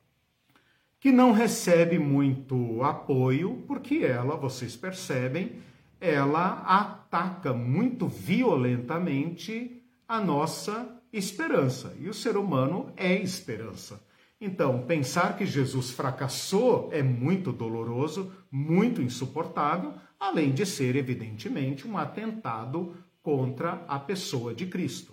[0.99, 5.61] que não recebe muito apoio, porque ela, vocês percebem,
[5.99, 11.95] ela ataca muito violentamente a nossa esperança.
[11.99, 14.01] E o ser humano é esperança.
[14.39, 21.97] Então, pensar que Jesus fracassou é muito doloroso, muito insuportável, além de ser, evidentemente, um
[21.97, 22.95] atentado
[23.27, 25.11] contra a pessoa de Cristo.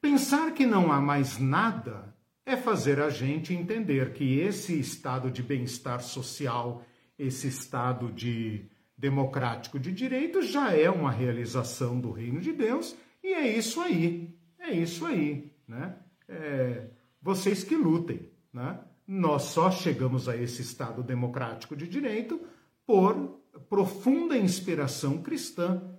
[0.00, 2.14] Pensar que não há mais nada
[2.46, 6.84] é fazer a gente entender que esse estado de bem-estar social,
[7.18, 8.66] esse estado de
[8.96, 14.32] democrático de direito já é uma realização do reino de Deus e é isso aí,
[14.56, 15.96] é isso aí, né?
[16.28, 16.90] É,
[17.20, 18.78] vocês que lutem, né?
[19.04, 22.40] Nós só chegamos a esse estado democrático de direito
[22.86, 25.91] por profunda inspiração cristã.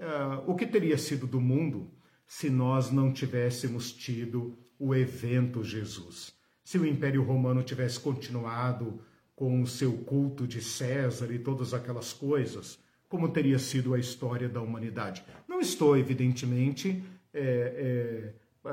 [0.00, 1.90] Uh, o que teria sido do mundo
[2.26, 6.32] se nós não tivéssemos tido o evento Jesus?
[6.64, 9.02] Se o Império Romano tivesse continuado
[9.36, 12.78] com o seu culto de César e todas aquelas coisas,
[13.10, 15.22] como teria sido a história da humanidade?
[15.46, 18.32] Não estou, evidentemente, é,
[18.64, 18.70] é,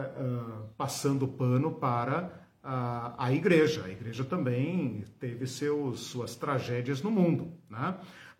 [0.77, 3.83] passando pano para a, a igreja.
[3.85, 7.51] A igreja também teve seus, suas tragédias no mundo.
[7.69, 7.97] Né?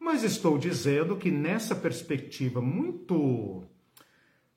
[0.08, 3.66] Mas estou dizendo que nessa perspectiva muito,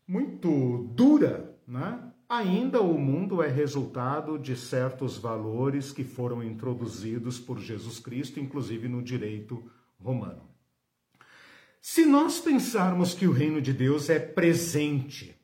[0.07, 2.13] muito dura, né?
[2.29, 8.87] ainda o mundo é resultado de certos valores que foram introduzidos por Jesus Cristo, inclusive
[8.87, 10.49] no direito romano.
[11.81, 15.37] Se nós pensarmos que o reino de Deus é presente,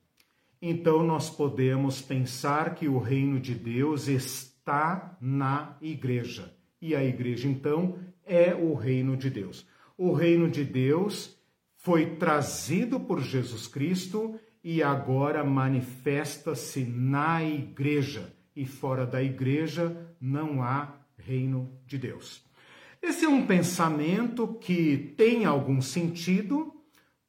[0.62, 6.54] então nós podemos pensar que o reino de Deus está na igreja.
[6.80, 9.66] E a igreja, então, é o reino de Deus.
[9.96, 11.36] O reino de Deus
[11.76, 18.34] foi trazido por Jesus Cristo e agora manifesta-se na igreja.
[18.54, 22.44] E fora da igreja não há reino de Deus.
[23.00, 26.74] Esse é um pensamento que tem algum sentido,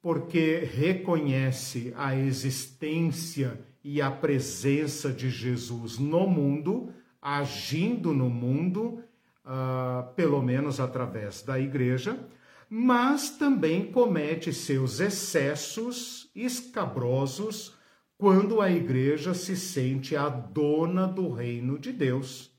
[0.02, 6.92] porque reconhece a existência e a presença de Jesus no mundo,
[7.22, 9.02] agindo no mundo,
[9.44, 12.18] uh, pelo menos através da igreja,
[12.68, 17.74] mas também comete seus excessos escabrosos
[18.18, 22.52] quando a igreja se sente a dona do reino de Deus.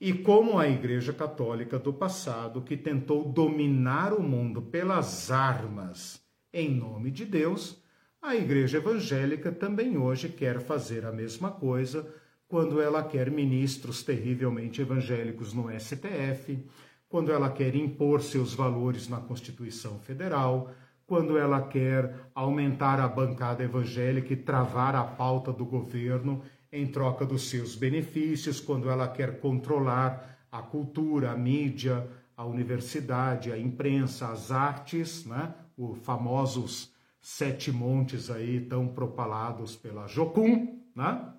[0.00, 6.22] E como a Igreja Católica do passado, que tentou dominar o mundo pelas armas
[6.52, 7.82] em nome de Deus,
[8.22, 12.08] a Igreja Evangélica também hoje quer fazer a mesma coisa
[12.46, 16.64] quando ela quer ministros terrivelmente evangélicos no STF,
[17.08, 20.70] quando ela quer impor seus valores na Constituição Federal,
[21.06, 27.24] quando ela quer aumentar a bancada evangélica e travar a pauta do governo em troca
[27.24, 32.06] dos seus benefícios, quando ela quer controlar a cultura, a mídia,
[32.36, 35.54] a universidade, a imprensa, as artes, né?
[35.76, 41.32] os famosos sete montes aí tão propalados pela Jocum, né?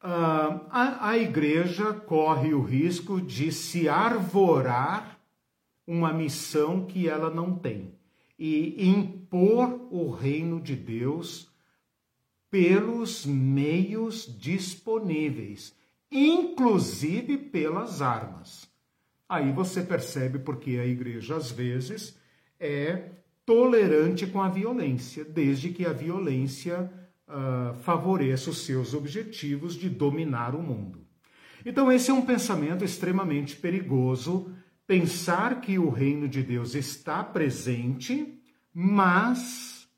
[0.00, 5.18] Uh, a, a igreja corre o risco de se arvorar
[5.86, 7.98] uma missão que ela não tem
[8.38, 11.50] e impor o reino de Deus
[12.50, 15.74] pelos meios disponíveis,
[16.10, 18.68] inclusive pelas armas.
[19.28, 22.16] Aí você percebe porque a igreja às vezes
[22.60, 23.10] é
[23.44, 26.90] tolerante com a violência, desde que a violência
[27.28, 31.06] uh, favoreça os seus objetivos de dominar o mundo.
[31.64, 34.52] Então, esse é um pensamento extremamente perigoso.
[34.86, 38.40] Pensar que o reino de Deus está presente,
[38.72, 39.88] mas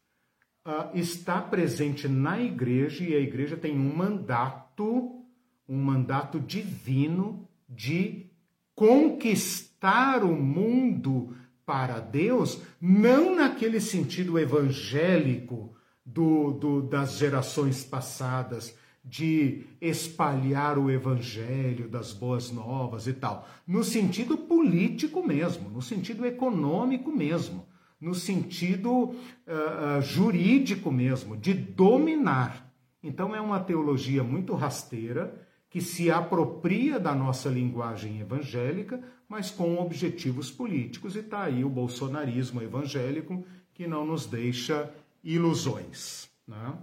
[0.67, 5.25] uh, está presente na igreja e a igreja tem um mandato,
[5.69, 8.27] um mandato divino de
[8.75, 19.65] conquistar o mundo para Deus, não naquele sentido evangélico do, do, das gerações passadas, de
[19.81, 27.11] espalhar o evangelho das boas novas e tal, no sentido político mesmo, no sentido econômico
[27.11, 27.67] mesmo.
[28.01, 32.73] no sentido uh, jurídico mesmo, de dominar.
[33.03, 39.79] Então é uma teologia muito rasteira que se apropria da nossa linguagem evangélica, mas com
[39.79, 41.15] objetivos políticos.
[41.15, 44.93] E está aí o bolsonarismo evangélico que não nos deixa
[45.23, 46.29] ilusões.
[46.47, 46.75] Né?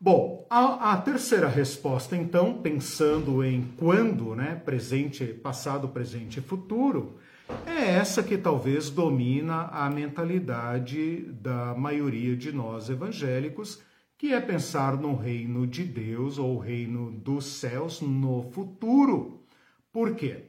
[0.00, 7.18] Bom, a, a, terceira resposta, então, pensando em quando, né, presente, passado, presente e futuro,
[7.64, 13.80] é essa que talvez domina a mentalidade da maioria de nós evangélicos,
[14.18, 19.44] que é pensar no reino de Deus ou reino dos céus no futuro.
[19.92, 20.46] Por quê?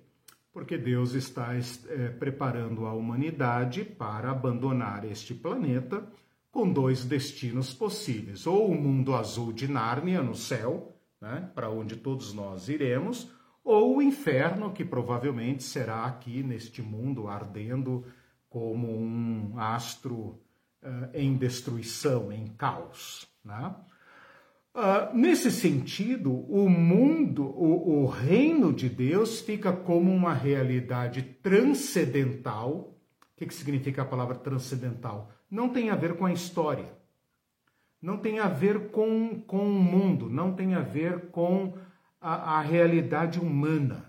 [0.52, 6.04] Porque Deus está é, preparando a humanidade para abandonar este planeta
[6.54, 11.98] com dois destinos possíveis: ou o mundo azul de Nárnia no céu, né, para onde
[11.98, 13.30] todos nós iremos,
[13.64, 18.06] ou o inferno, que provavelmente será aqui neste mundo ardendo
[18.50, 20.40] como um astro
[20.84, 23.28] uh, em destruição, em caos.
[23.44, 23.76] Né?
[24.76, 32.96] Uh, nesse sentido, o mundo, o, o reino de Deus fica como uma realidade transcendental.
[33.34, 35.32] O que, que significa a palavra transcendental?
[35.54, 36.92] Não tem a ver com a história,
[38.02, 41.78] não tem a ver com, com o mundo, não tem a ver com
[42.20, 44.04] a, a realidade humana.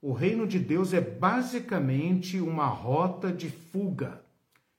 [0.00, 4.24] O reino de Deus é basicamente uma rota de fuga.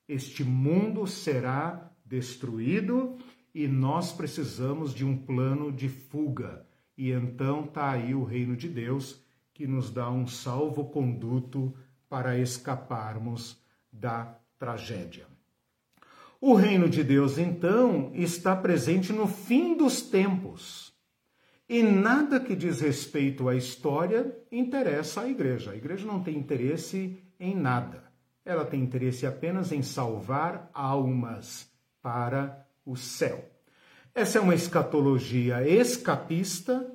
[0.08, 3.16] Este mundo será destruído
[3.54, 6.66] e nós precisamos de um plano de fuga.
[6.96, 9.22] E então está aí o reino de Deus
[9.54, 11.72] que nos dá um salvo-conduto
[12.08, 13.62] para escaparmos
[13.92, 15.37] da tragédia.
[16.40, 20.92] O reino de Deus, então, está presente no fim dos tempos.
[21.68, 25.72] E nada que diz respeito à história interessa à igreja.
[25.72, 28.04] A igreja não tem interesse em nada.
[28.44, 31.68] Ela tem interesse apenas em salvar almas
[32.00, 33.44] para o céu.
[34.14, 36.90] Essa é uma escatologia escapista,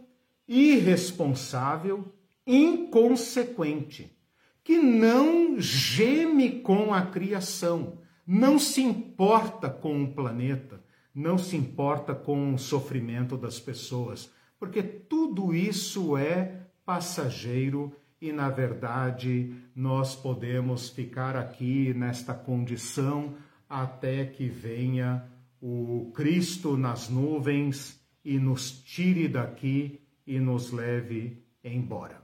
[0.48, 2.12] irresponsável,
[2.48, 4.18] inconsequente,
[4.64, 12.16] que não geme com a criação, não se importa com o planeta, não se importa
[12.16, 14.32] com o sofrimento das pessoas
[14.64, 23.36] porque tudo isso é passageiro e, na verdade, nós podemos ficar aqui nesta condição
[23.70, 25.28] até que venha
[25.62, 32.23] o Cristo nas nuvens e nos tire daqui e nos leve embora.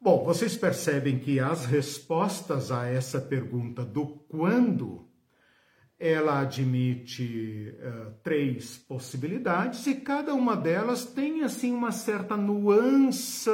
[0.00, 5.08] Bom, vocês percebem que as respostas a essa pergunta do quando
[5.98, 13.50] ela admite uh, três possibilidades e cada uma delas tem assim uma certa nuance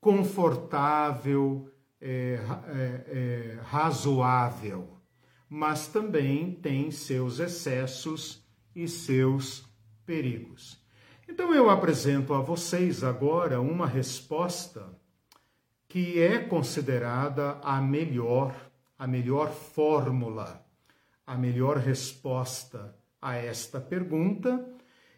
[0.00, 4.96] confortável, é, é, é, razoável,
[5.46, 8.42] mas também tem seus excessos
[8.74, 9.68] e seus
[10.06, 10.82] perigos.
[11.28, 14.98] Então eu apresento a vocês agora uma resposta
[15.90, 18.54] que é considerada a melhor,
[18.98, 20.64] a melhor fórmula
[21.30, 24.68] a melhor resposta a esta pergunta.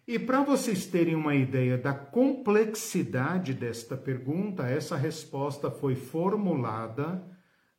[0.07, 7.27] E para vocês terem uma ideia da complexidade desta pergunta, essa resposta foi formulada.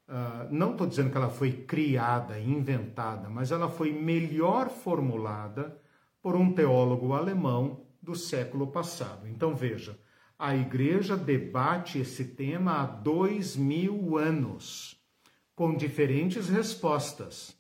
[0.10, 5.80] Uh, não estou dizendo que ela foi criada, inventada, mas ela foi melhor formulada
[6.20, 9.28] por um teólogo alemão do século passado.
[9.28, 9.96] Então veja,
[10.44, 15.02] a igreja debate esse tema há dois mil anos,
[15.56, 17.56] com diferentes respostas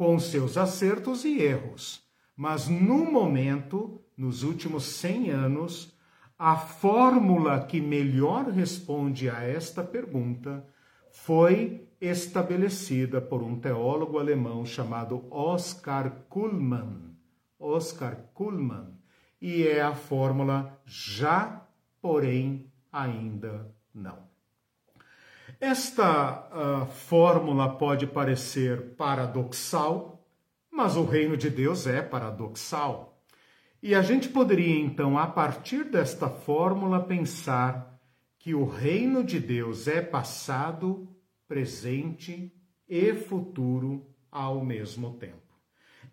[0.00, 2.02] com seus acertos e erros.
[2.34, 5.94] Mas no momento, nos últimos 100 anos,
[6.38, 10.64] a fórmula que melhor responde a esta pergunta
[11.10, 17.14] foi estabelecida por um teólogo alemão chamado Oskar Kuhlmann.
[17.58, 18.98] Oskar Kuhlmann.
[19.38, 21.66] E é a fórmula já,
[22.00, 24.30] porém, ainda não.
[25.60, 30.26] Esta uh, fórmula pode parecer paradoxal,
[30.70, 33.22] mas o reino de Deus é paradoxal.
[33.82, 37.98] E a gente poderia então, a partir desta fórmula, pensar
[38.38, 41.08] que o reino de Deus é passado,
[41.46, 42.52] presente
[42.88, 45.36] e futuro ao mesmo tempo.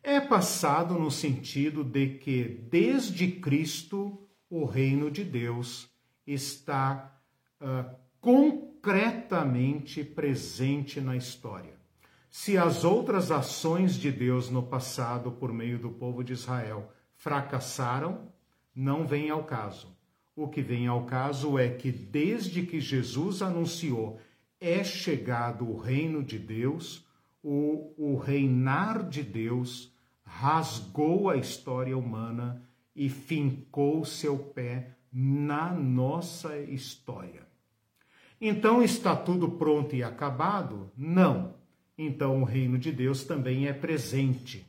[0.03, 5.89] É passado no sentido de que, desde Cristo, o reino de Deus
[6.25, 7.19] está
[7.61, 11.75] uh, concretamente presente na história.
[12.29, 18.31] Se as outras ações de Deus no passado por meio do povo de Israel fracassaram,
[18.75, 19.97] não vem ao caso.
[20.35, 24.19] O que vem ao caso é que desde que Jesus anunciou
[24.59, 27.05] é chegado o reino de Deus,
[27.41, 29.91] o, o reinar de Deus
[30.23, 32.61] rasgou a história humana
[32.97, 37.45] e fincou seu pé na nossa história.
[38.41, 40.91] Então está tudo pronto e acabado?
[40.97, 41.53] Não.
[41.95, 44.67] Então o reino de Deus também é presente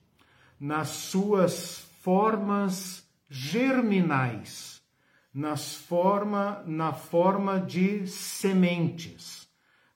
[0.61, 4.83] nas suas formas germinais,
[5.33, 9.49] nas forma, na forma de sementes,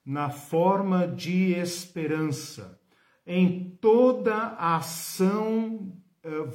[0.05, 2.79] na forma de esperança,
[3.25, 5.91] em toda a ação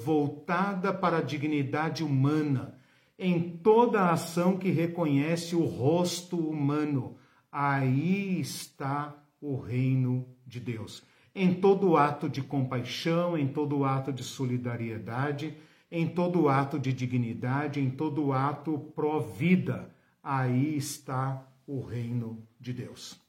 [0.04, 2.78] voltada para a dignidade humana,
[3.18, 7.16] em toda a ação que reconhece o rosto humano.
[7.50, 11.02] Aí está o reino de Deus.
[11.34, 15.56] Em todo ato de compaixão, em todo ato de solidariedade,
[15.90, 23.20] em todo ato de dignidade, em todo ato pró-vida, aí está o reino de Deus.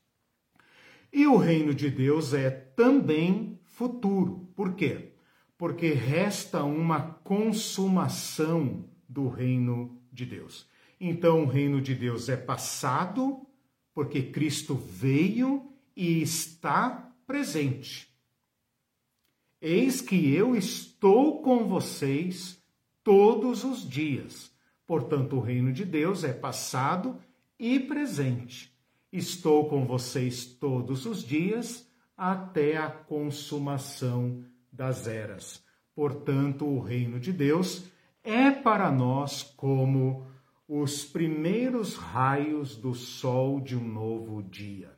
[1.11, 4.48] E o reino de Deus é também futuro.
[4.56, 5.09] Por quê?
[5.60, 10.65] Porque resta uma consumação do reino de Deus.
[10.98, 13.45] Então, o reino de Deus é passado,
[13.94, 18.07] porque Cristo veio e está presente.
[19.61, 22.57] Eis que eu estou com vocês
[23.03, 24.49] todos os dias.
[24.88, 27.19] Portanto, o reino de Deus é passado
[27.60, 28.73] e presente.
[29.11, 34.45] Estou com vocês todos os dias até a consumação
[34.80, 35.61] das eras.
[35.93, 37.84] Portanto, o reino de Deus
[38.23, 40.26] é para nós como
[40.65, 44.97] os primeiros raios do sol de um novo dia.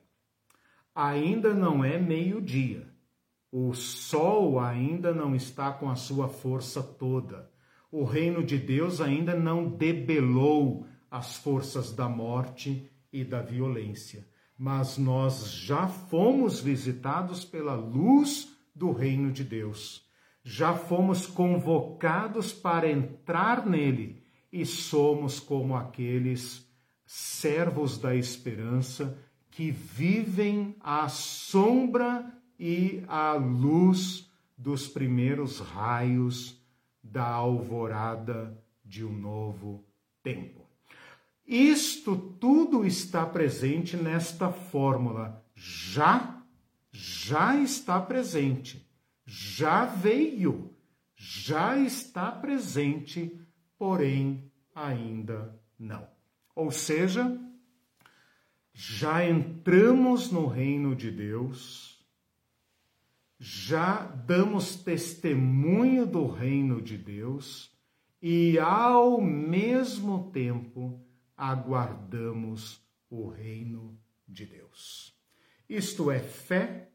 [0.94, 2.94] Ainda não é meio-dia.
[3.52, 7.50] O sol ainda não está com a sua força toda.
[7.92, 14.28] O reino de Deus ainda não debelou as forças da morte e da violência.
[14.56, 20.10] Mas nós já fomos visitados pela luz do reino de Deus
[20.44, 26.68] já fomos convocados para entrar nele e somos como aqueles
[27.06, 29.18] servos da esperança
[29.50, 32.26] que vivem à sombra
[32.60, 36.60] e à luz dos primeiros raios
[37.04, 39.84] da alvorada de um novo
[40.24, 40.62] tempo.
[41.46, 45.44] Isto tudo está presente nesta fórmula.
[45.54, 46.41] Já,
[46.92, 48.86] já está presente
[49.34, 50.76] já veio,
[51.16, 53.40] já está presente,
[53.78, 56.06] porém ainda não.
[56.54, 57.40] Ou seja,
[58.74, 62.06] já entramos no reino de Deus,
[63.40, 67.72] já damos testemunho do reino de Deus
[68.22, 71.02] e, ao mesmo tempo,
[71.38, 73.98] aguardamos o reino
[74.28, 75.11] de Deus.
[75.72, 76.90] Isto é fé,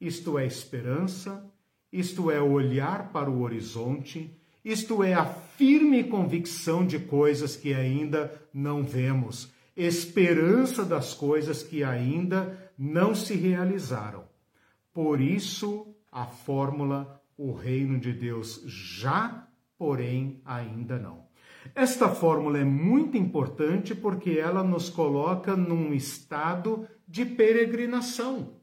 [0.00, 1.44] isto é esperança,
[1.92, 8.32] isto é olhar para o horizonte, isto é a firme convicção de coisas que ainda
[8.54, 14.22] não vemos, esperança das coisas que ainda não se realizaram.
[14.92, 21.28] Por isso, a fórmula o reino de Deus já, porém ainda não.
[21.74, 28.54] Esta fórmula é muito importante porque ela nos coloca num estado de peregrinação.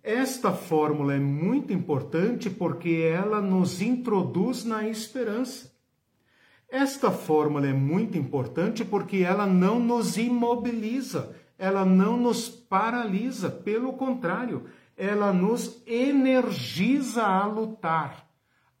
[0.00, 5.74] Esta fórmula é muito importante porque ela nos introduz na esperança.
[6.68, 13.94] Esta fórmula é muito importante porque ela não nos imobiliza, ela não nos paralisa, pelo
[13.94, 14.64] contrário,
[14.96, 18.28] ela nos energiza a lutar,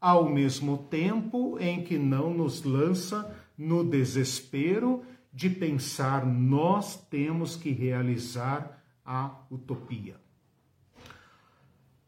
[0.00, 5.02] ao mesmo tempo em que não nos lança no desespero
[5.34, 10.14] de pensar nós temos que realizar a utopia.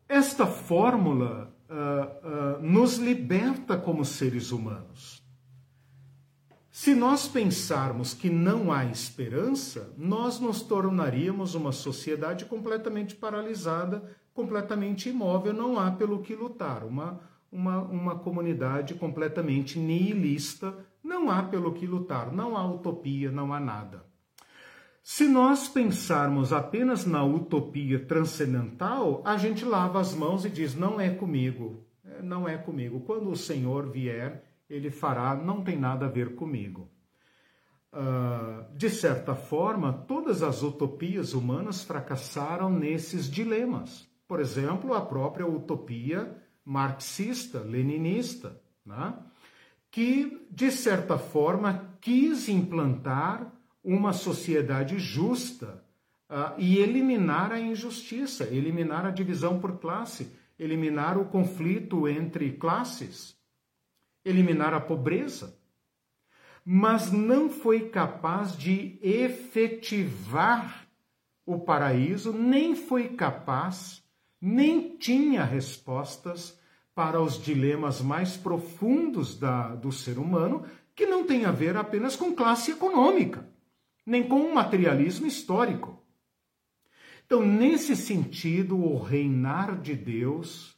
[0.09, 5.21] Esta fórmula uh, uh, nos liberta como seres humanos.
[6.71, 15.09] Se nós pensarmos que não há esperança, nós nos tornaríamos uma sociedade completamente paralisada, completamente
[15.09, 17.19] imóvel, não há pelo que lutar, uma,
[17.51, 23.61] uma, uma comunidade completamente nihilista, não há pelo que lutar, não há utopia, não há
[23.61, 24.05] nada.
[25.03, 31.01] Se nós pensarmos apenas na utopia transcendental, a gente lava as mãos e diz: não
[31.01, 33.01] é comigo, é, não é comigo.
[33.03, 36.91] Quando o Senhor vier, ele fará, não tem nada a ver comigo.
[37.93, 44.11] Uh, de certa forma, todas as utopias humanas fracassaram nesses dilemas.
[44.27, 49.17] Por exemplo, a própria utopia marxista, leninista, né?
[49.91, 53.53] Que, de certa forma, quis implantar
[53.83, 55.85] uma sociedade justa
[56.29, 63.37] uh, e eliminar a injustiça, eliminar a divisão por classe, eliminar o conflito entre classes,
[64.25, 65.59] eliminar a pobreza.
[66.65, 70.89] Mas não foi capaz de efetivar
[71.45, 74.03] o paraíso, nem foi capaz,
[74.41, 76.59] nem tinha respostas
[76.97, 80.65] para os dilemas mais profundos da, do ser humano,
[80.95, 83.47] que não tem a ver apenas com classe econômica,
[84.07, 86.03] nem com o materialismo histórico.
[87.27, 90.75] Então, nesse sentido, o reinar de Deus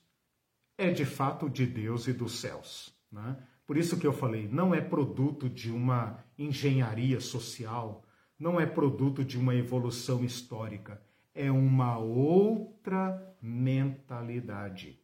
[0.77, 2.93] é de fato de Deus e dos céus.
[3.13, 3.37] Né?
[3.65, 8.03] Por isso que eu falei, não é produto de uma engenharia social,
[8.37, 11.01] não é produto de uma evolução histórica,
[11.33, 14.98] é uma outra mentalidade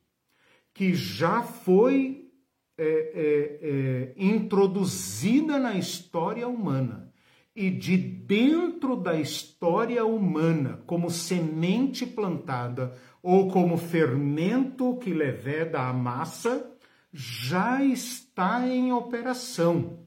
[0.75, 2.29] que já foi
[2.77, 7.13] é, é, é, introduzida na história humana
[7.55, 12.93] e de dentro da história humana, como semente plantada
[13.23, 16.69] ou como fermento que leveda a massa,
[17.13, 20.01] já está em operação.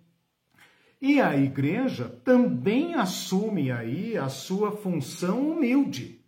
[1.02, 6.20] E a igreja também assume aí a sua função humilde,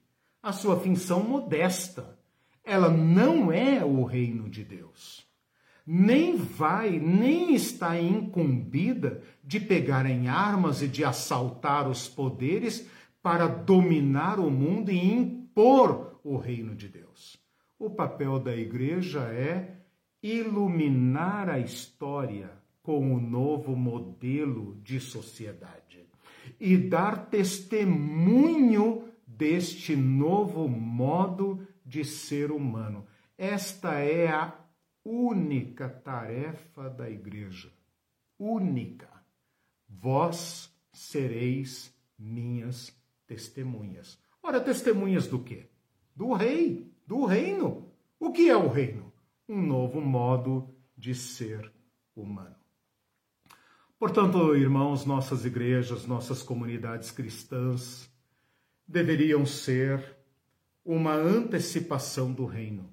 [0.42, 2.19] a sua função modesta
[2.70, 5.28] ela não é o reino de Deus.
[5.86, 12.88] Nem vai, nem está incumbida de pegar em armas e de assaltar os poderes
[13.24, 17.38] para dominar o mundo e impor o reino de Deus.
[17.80, 19.78] O papel da igreja é
[20.22, 22.52] iluminar a história
[22.84, 26.08] com o novo modelo de sociedade
[26.60, 33.08] e dar testemunho deste novo modo de ser humano.
[33.36, 34.54] Esta é a
[35.04, 37.74] única tarefa da igreja.
[38.38, 39.10] Única.
[39.88, 42.96] Vós sereis minhas
[43.26, 44.20] testemunhas.
[44.42, 45.68] Ora, testemunhas do quê?
[46.16, 47.92] Do rei, do reino.
[48.20, 49.12] O que é o reino?
[49.48, 51.72] Um novo modo de ser
[52.16, 52.56] humano.
[53.98, 58.10] Portanto, irmãos, nossas igrejas, nossas comunidades cristãs
[58.88, 60.19] deveriam ser
[60.92, 62.92] uma antecipação do reino.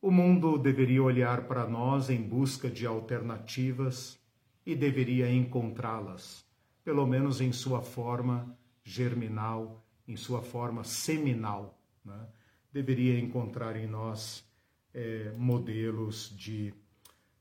[0.00, 4.16] O mundo deveria olhar para nós em busca de alternativas
[4.64, 6.46] e deveria encontrá-las,
[6.84, 11.76] pelo menos em sua forma germinal, em sua forma seminal.
[12.04, 12.28] Né?
[12.72, 14.48] Deveria encontrar em nós
[14.94, 16.72] é, modelos de,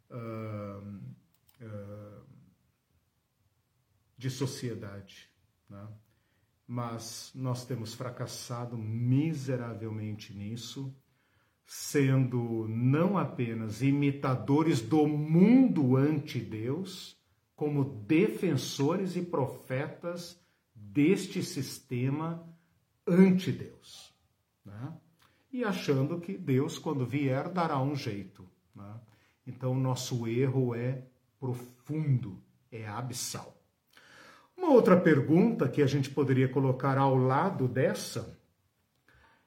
[0.09, 0.83] uh,
[1.63, 2.25] uh,
[4.17, 5.29] de sociedade.
[5.69, 5.87] Né?
[6.71, 10.95] Mas nós temos fracassado miseravelmente nisso,
[11.65, 17.19] sendo não apenas imitadores do mundo ante Deus,
[17.57, 20.41] como defensores e profetas
[20.73, 22.41] deste sistema
[23.05, 24.15] ante Deus.
[24.63, 24.97] Né?
[25.51, 28.47] E achando que Deus, quando vier, dará um jeito.
[28.73, 28.97] Né?
[29.45, 31.05] Então, nosso erro é
[31.37, 32.41] profundo,
[32.71, 33.60] é abissal.
[34.61, 38.39] Uma outra pergunta que a gente poderia colocar ao lado dessa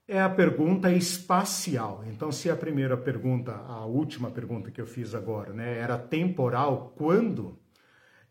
[0.09, 2.03] é a pergunta espacial.
[2.09, 6.93] Então, se a primeira pergunta, a última pergunta que eu fiz agora, né, era temporal,
[6.97, 7.61] quando?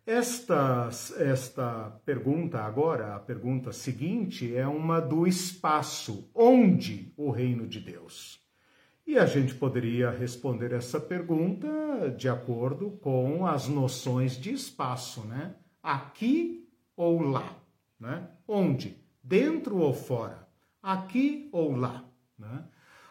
[0.05, 0.89] Esta,
[1.19, 6.29] esta pergunta agora, a pergunta seguinte, é uma do espaço.
[6.35, 8.41] Onde o reino de Deus?
[9.07, 15.55] E a gente poderia responder essa pergunta de acordo com as noções de espaço, né?
[15.81, 16.62] Aqui
[17.03, 17.55] ou lá?
[17.99, 18.27] Né?
[18.47, 18.97] Onde?
[19.21, 20.47] Dentro ou fora?
[20.81, 22.05] Aqui ou lá?
[22.37, 22.63] Né?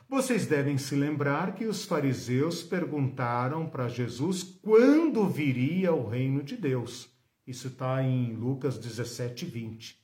[0.09, 6.57] Vocês devem se lembrar que os fariseus perguntaram para Jesus quando viria o reino de
[6.57, 7.09] Deus.
[7.47, 9.99] Isso está em Lucas 17, 20.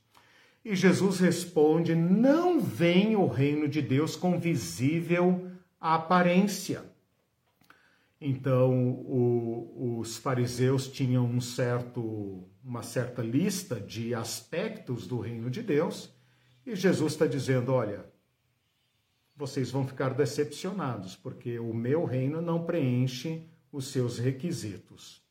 [0.64, 5.50] E Jesus responde: Não vem o reino de Deus com visível
[5.80, 6.84] aparência.
[8.20, 15.62] Então, o, os fariseus tinham um certo uma certa lista de aspectos do reino de
[15.62, 16.12] Deus,
[16.66, 18.04] e Jesus está dizendo: olha,
[19.34, 25.22] vocês vão ficar decepcionados, porque o meu reino não preenche os seus requisitos.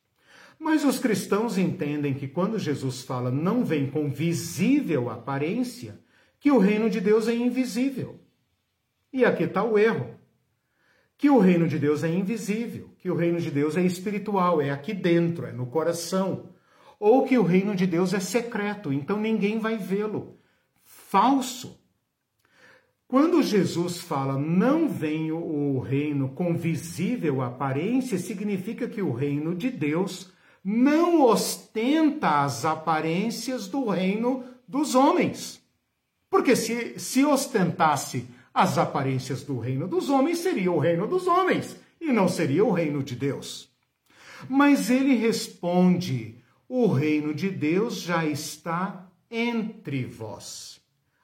[0.58, 6.00] Mas os cristãos entendem que quando Jesus fala não vem com visível aparência,
[6.40, 8.18] que o reino de Deus é invisível.
[9.12, 10.17] E aqui está o erro.
[11.18, 14.70] Que o reino de Deus é invisível, que o reino de Deus é espiritual, é
[14.70, 16.54] aqui dentro, é no coração
[16.98, 20.36] ou que o reino de Deus é secreto, então ninguém vai vê-lo.
[20.82, 21.78] Falso.
[23.06, 29.70] Quando Jesus fala não vem o reino com visível aparência, significa que o reino de
[29.70, 30.32] Deus
[30.62, 35.62] não ostenta as aparências do reino dos homens.
[36.28, 38.28] Porque se, se ostentasse
[38.58, 42.72] as aparências do reino dos homens, seria o reino dos homens e não seria o
[42.72, 43.70] reino de Deus.
[44.48, 46.34] Mas ele responde:
[46.68, 50.80] o reino de Deus já está entre vós.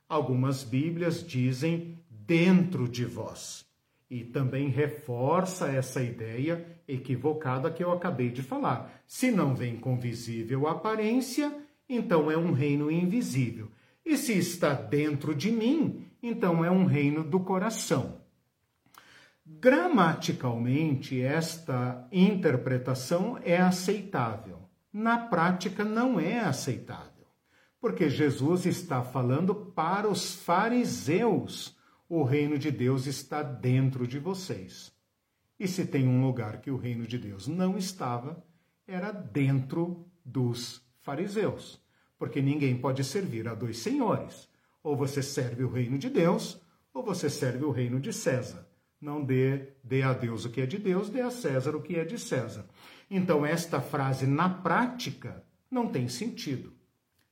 [0.09, 3.66] Algumas Bíblias dizem dentro de vós.
[4.09, 9.02] E também reforça essa ideia equivocada que eu acabei de falar.
[9.09, 11.52] Se não vem com visível aparência,
[11.89, 13.73] então é um reino invisível.
[14.06, 18.21] E se está dentro de mim, então é um reino do coração.
[19.47, 24.69] Gramaticalmente, esta interpretação é aceitável.
[24.91, 27.27] Na prática, não é aceitável.
[27.79, 31.77] Porque Jesus está falando para os fariseus:
[32.09, 34.95] o reino de Deus está dentro de vocês.
[35.61, 38.43] E se tem um lugar que o reino de Deus não estava,
[38.87, 41.79] era dentro dos fariseus.
[42.19, 44.49] Porque ninguém pode servir a dois senhores.
[44.85, 46.61] Ou você serve o reino de Deus,
[46.93, 48.69] ou você serve o reino de César.
[49.01, 51.97] Não dê, dê a Deus o que é de Deus, dê a César o que
[51.97, 52.65] é de César.
[53.11, 56.73] Então, esta frase, na prática, não tem sentido.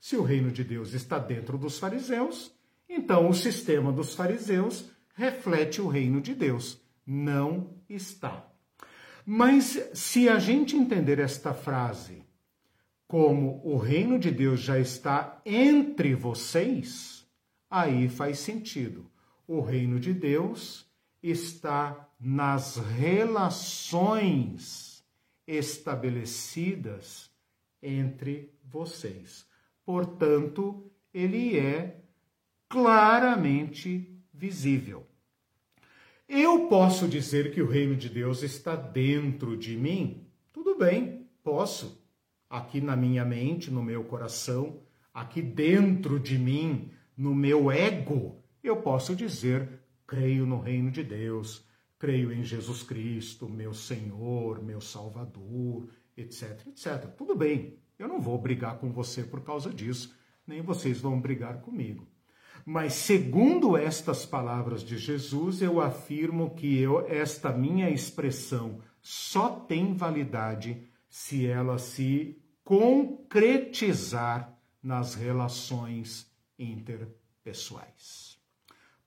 [0.00, 2.52] Se o reino de Deus está dentro dos fariseus,
[2.88, 6.82] então o sistema dos fariseus reflete o reino de Deus.
[7.06, 8.48] Não está.
[9.24, 12.24] Mas se a gente entender esta frase
[13.06, 17.21] como o reino de Deus já está entre vocês,
[17.72, 19.10] aí faz sentido.
[19.48, 20.86] O reino de Deus
[21.22, 24.22] está nas relações
[25.46, 27.30] estabelecidas
[27.82, 29.46] entre vocês.
[29.84, 32.04] Portanto, ele é
[32.68, 35.06] claramente visível.
[36.28, 40.26] Eu posso dizer que o reino de Deus está dentro de mim?
[40.52, 42.02] Tudo bem, posso
[42.48, 44.80] aqui na minha mente, no meu coração,
[45.12, 51.66] aqui dentro de mim, no meu ego, eu posso dizer: creio no reino de Deus,
[51.98, 57.06] creio em Jesus Cristo, meu Senhor, meu Salvador, etc, etc.
[57.16, 60.16] Tudo bem, eu não vou brigar com você por causa disso,
[60.46, 62.08] nem vocês vão brigar comigo.
[62.64, 69.94] Mas segundo estas palavras de Jesus, eu afirmo que eu, esta minha expressão só tem
[69.94, 78.38] validade se ela se concretizar nas relações interpessoais.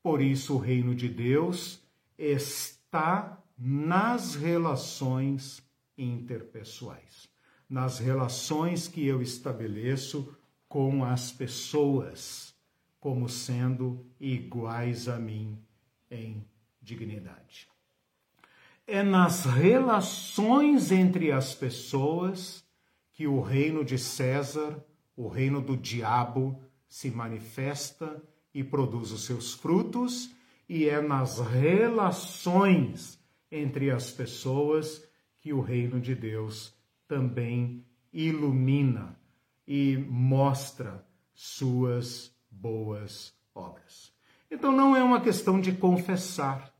[0.01, 1.81] Por isso, o reino de Deus
[2.17, 5.63] está nas relações
[5.97, 7.27] interpessoais,
[7.69, 10.35] nas relações que eu estabeleço
[10.67, 12.53] com as pessoas,
[12.99, 15.57] como sendo iguais a mim
[16.09, 16.45] em
[16.81, 17.67] dignidade.
[18.85, 22.63] É nas relações entre as pessoas
[23.13, 24.83] que o reino de César,
[25.15, 26.61] o reino do diabo,
[26.95, 28.23] se manifesta
[28.53, 30.33] e produz os seus frutos,
[30.67, 33.19] e é nas relações
[33.51, 35.05] entre as pessoas
[35.39, 36.73] que o reino de Deus
[37.05, 39.19] também ilumina
[39.67, 44.13] e mostra suas boas obras.
[44.49, 46.73] Então não é uma questão de confessar,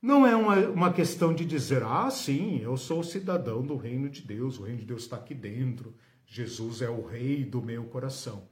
[0.00, 4.22] não é uma, uma questão de dizer, ah, sim, eu sou cidadão do reino de
[4.22, 8.51] Deus, o reino de Deus está aqui dentro, Jesus é o rei do meu coração.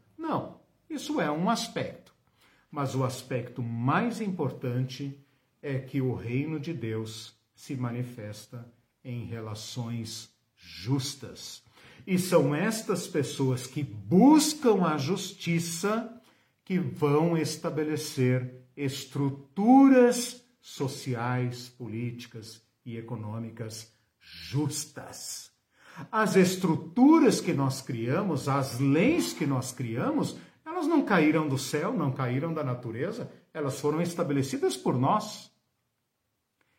[0.91, 2.13] Isso é um aspecto.
[2.69, 5.17] Mas o aspecto mais importante
[5.63, 8.67] é que o reino de Deus se manifesta
[9.05, 11.63] em relações justas.
[12.07, 16.21] E são estas pessoas que buscam a justiça
[16.65, 25.51] que vão estabelecer estruturas sociais, políticas e econômicas justas.
[26.11, 30.37] As estruturas que nós criamos, as leis que nós criamos,
[30.81, 35.53] elas não caíram do céu, não caíram da natureza, elas foram estabelecidas por nós.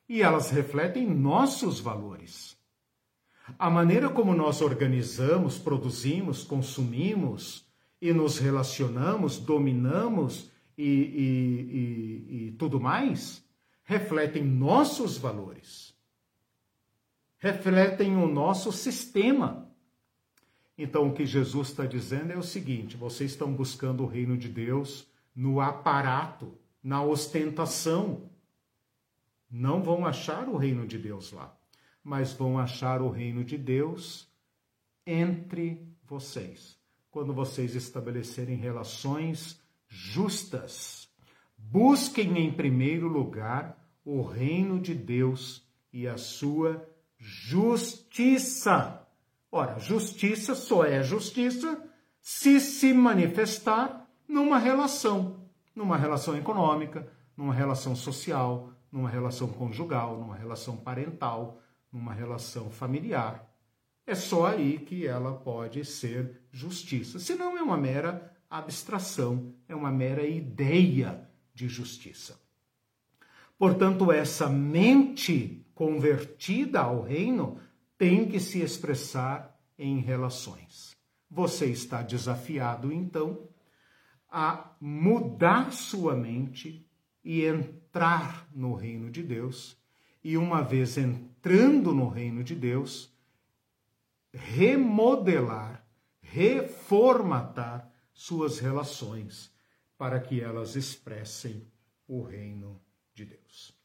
[0.10, 2.58] E elas refletem nossos valores.
[3.60, 7.68] A maneira como nós organizamos, produzimos, consumimos
[8.02, 13.46] e nos relacionamos, dominamos e, e, e, e tudo mais,
[13.84, 15.94] refletem nossos valores,
[17.38, 19.61] refletem o nosso sistema.
[20.84, 24.50] Então, o que Jesus está dizendo é o seguinte: vocês estão buscando o reino de
[24.50, 28.32] Deus no aparato, na ostentação.
[29.48, 31.56] Não vão achar o reino de Deus lá,
[32.04, 34.28] mas vão achar o reino de Deus
[35.06, 36.80] entre vocês,
[37.12, 41.08] quando vocês estabelecerem relações justas.
[41.56, 45.64] Busquem em primeiro lugar o reino de Deus
[45.94, 46.84] e a sua
[47.20, 49.01] justiça.
[49.52, 51.84] Ora, justiça só é justiça
[52.22, 55.40] se se manifestar numa relação.
[55.76, 61.62] numa relação econômica, numa relação social, numa relação conjugal, numa relação parental,
[61.92, 63.50] numa relação familiar.
[64.06, 67.20] É só aí que ela pode ser justiça.
[67.20, 72.40] Senão é uma mera abstração, é uma mera ideia de justiça.
[73.58, 77.60] Portanto, essa mente convertida ao reino
[78.02, 80.98] tem que se expressar em relações.
[81.30, 83.48] Você está desafiado, então,
[84.28, 86.84] a mudar sua mente
[87.24, 89.78] e entrar no reino de Deus.
[90.24, 93.16] E uma vez entrando no reino de Deus,
[94.34, 95.86] remodelar,
[96.24, 99.54] reformatar suas relações
[99.96, 101.68] para que elas expressem
[102.08, 102.82] o reino
[103.14, 103.80] de Deus.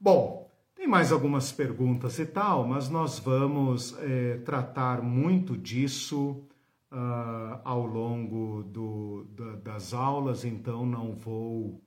[0.00, 0.50] Bom,
[0.84, 6.46] tem mais algumas perguntas e tal, mas nós vamos é, tratar muito disso
[6.92, 11.82] uh, ao longo do, da, das aulas, então não vou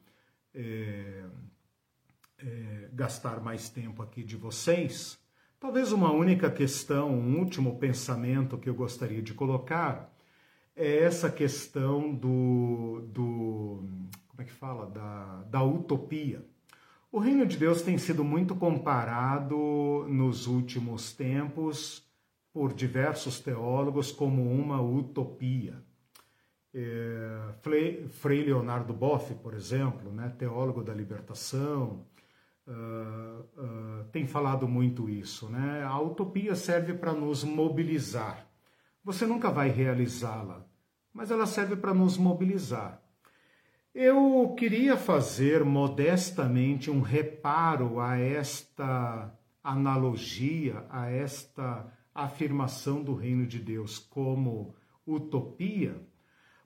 [0.52, 1.26] é,
[2.40, 5.20] é, gastar mais tempo aqui de vocês.
[5.60, 10.12] Talvez uma única questão, um último pensamento que eu gostaria de colocar
[10.76, 13.84] é essa questão do, do
[14.28, 16.44] como é que fala, da, da utopia.
[17.12, 22.06] O reino de Deus tem sido muito comparado nos últimos tempos
[22.52, 25.82] por diversos teólogos como uma utopia.
[26.74, 27.54] É,
[28.10, 32.06] Frei Leonardo Boff, por exemplo, né, teólogo da libertação,
[32.68, 35.50] uh, uh, tem falado muito isso.
[35.50, 35.84] Né?
[35.84, 38.46] A utopia serve para nos mobilizar.
[39.04, 40.66] Você nunca vai realizá-la,
[41.14, 43.02] mas ela serve para nos mobilizar.
[44.00, 53.58] Eu queria fazer modestamente um reparo a esta analogia, a esta afirmação do reino de
[53.58, 56.00] Deus como utopia,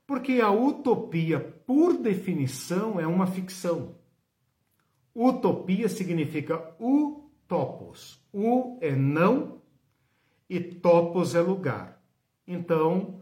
[0.06, 3.96] porque a utopia, por definição, é uma ficção.
[5.16, 8.22] Utopia significa utopos.
[8.34, 9.62] U é não
[10.50, 12.04] e topos é lugar.
[12.46, 13.22] Então,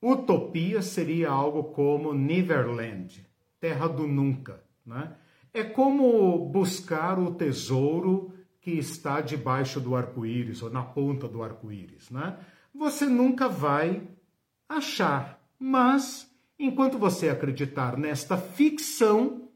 [0.00, 3.33] utopia seria algo como Neverland,
[3.64, 4.62] terra do nunca.
[4.84, 5.14] Né?
[5.54, 12.10] É como buscar o tesouro que está debaixo do arco-íris ou na ponta do arco-íris,
[12.10, 12.36] né?
[12.74, 14.02] Você nunca vai
[14.68, 19.48] achar, mas enquanto você acreditar nesta ficção,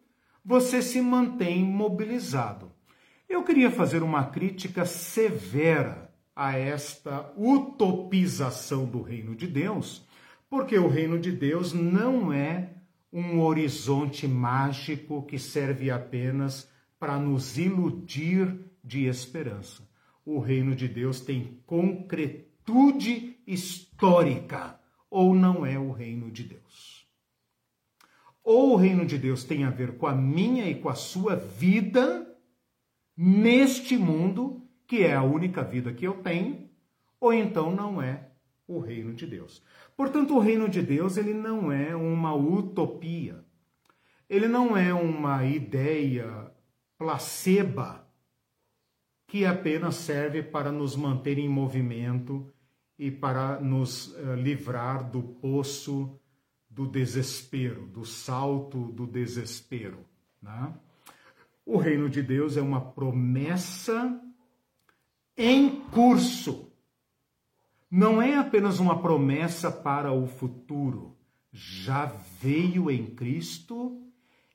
[0.43, 2.72] você se mantém mobilizado.
[3.28, 10.06] Eu queria fazer uma crítica severa a esta utopização do reino de Deus,
[10.48, 12.77] porque o reino de Deus não é
[13.12, 19.89] um horizonte mágico que serve apenas para nos iludir de esperança.
[20.24, 24.78] O reino de Deus tem concretude histórica,
[25.10, 27.06] ou não é o reino de Deus.
[28.44, 31.36] Ou o reino de Deus tem a ver com a minha e com a sua
[31.36, 32.26] vida
[33.16, 36.68] neste mundo, que é a única vida que eu tenho,
[37.20, 38.30] ou então não é
[38.66, 39.62] o reino de Deus.
[39.98, 43.44] Portanto, o reino de Deus ele não é uma utopia.
[44.30, 46.52] Ele não é uma ideia
[46.96, 48.08] placeba
[49.26, 52.48] que apenas serve para nos manter em movimento
[52.96, 56.16] e para nos uh, livrar do poço
[56.70, 60.06] do desespero, do salto do desespero.
[60.40, 60.74] Né?
[61.66, 64.16] O reino de Deus é uma promessa
[65.36, 66.67] em curso.
[67.90, 71.16] Não é apenas uma promessa para o futuro.
[71.51, 72.06] Já
[72.40, 74.02] veio em Cristo,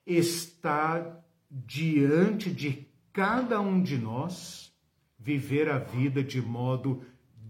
[0.05, 1.19] está
[1.49, 4.71] diante de cada um de nós
[5.17, 7.03] viver a vida de modo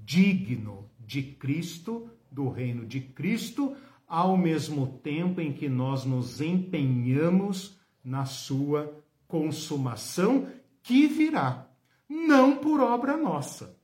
[0.04, 3.76] digno de Cristo, do reino de Cristo,
[4.08, 10.48] ao mesmo tempo em que nós nos empenhamos na sua consumação,
[10.82, 11.68] que virá,
[12.08, 13.78] não por obra nossa,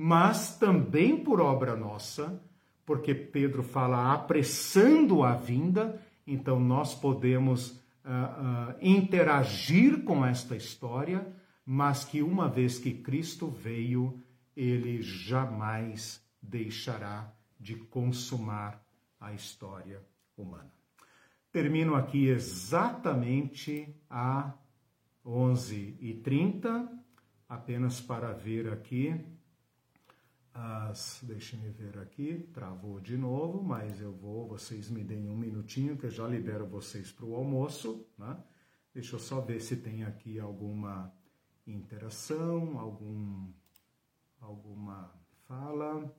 [0.00, 2.40] mas também por obra nossa,
[2.86, 7.70] porque Pedro fala apressando a vinda, então nós podemos
[8.04, 11.26] uh, interagir com esta história,
[11.66, 14.22] mas que uma vez que Cristo veio,
[14.56, 18.80] ele jamais deixará de consumar
[19.18, 20.00] a história
[20.36, 20.70] humana.
[21.50, 24.54] Termino aqui exatamente a
[25.26, 26.88] 11h30,
[27.48, 29.36] apenas para ver aqui
[30.58, 31.20] as.
[31.22, 36.06] Deixem-me ver aqui, travou de novo, mas eu vou, vocês me deem um minutinho que
[36.06, 38.06] eu já libero vocês para o almoço.
[38.18, 38.36] Né?
[38.92, 41.12] Deixa eu só ver se tem aqui alguma
[41.66, 43.52] interação, algum,
[44.40, 45.12] alguma
[45.46, 46.12] fala.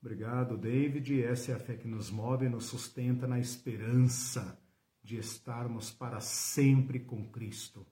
[0.00, 1.22] Obrigado, David.
[1.22, 4.58] Essa é a fé que nos move e nos sustenta na esperança
[5.02, 7.86] de estarmos para sempre com Cristo.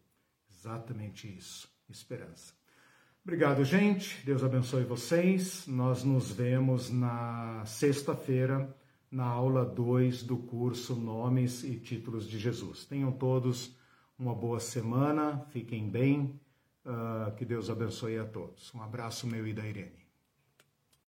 [0.51, 2.58] Exatamente isso, esperança.
[3.29, 4.25] Obrigado, gente.
[4.25, 5.67] Deus abençoe vocês.
[5.67, 8.75] Nós nos vemos na sexta-feira,
[9.11, 12.87] na aula 2 do curso Nomes e Títulos de Jesus.
[12.87, 13.77] Tenham todos
[14.19, 16.41] uma boa semana, fiquem bem,
[16.87, 18.75] uh, que Deus abençoe a todos.
[18.75, 20.08] Um abraço meu e da Irene.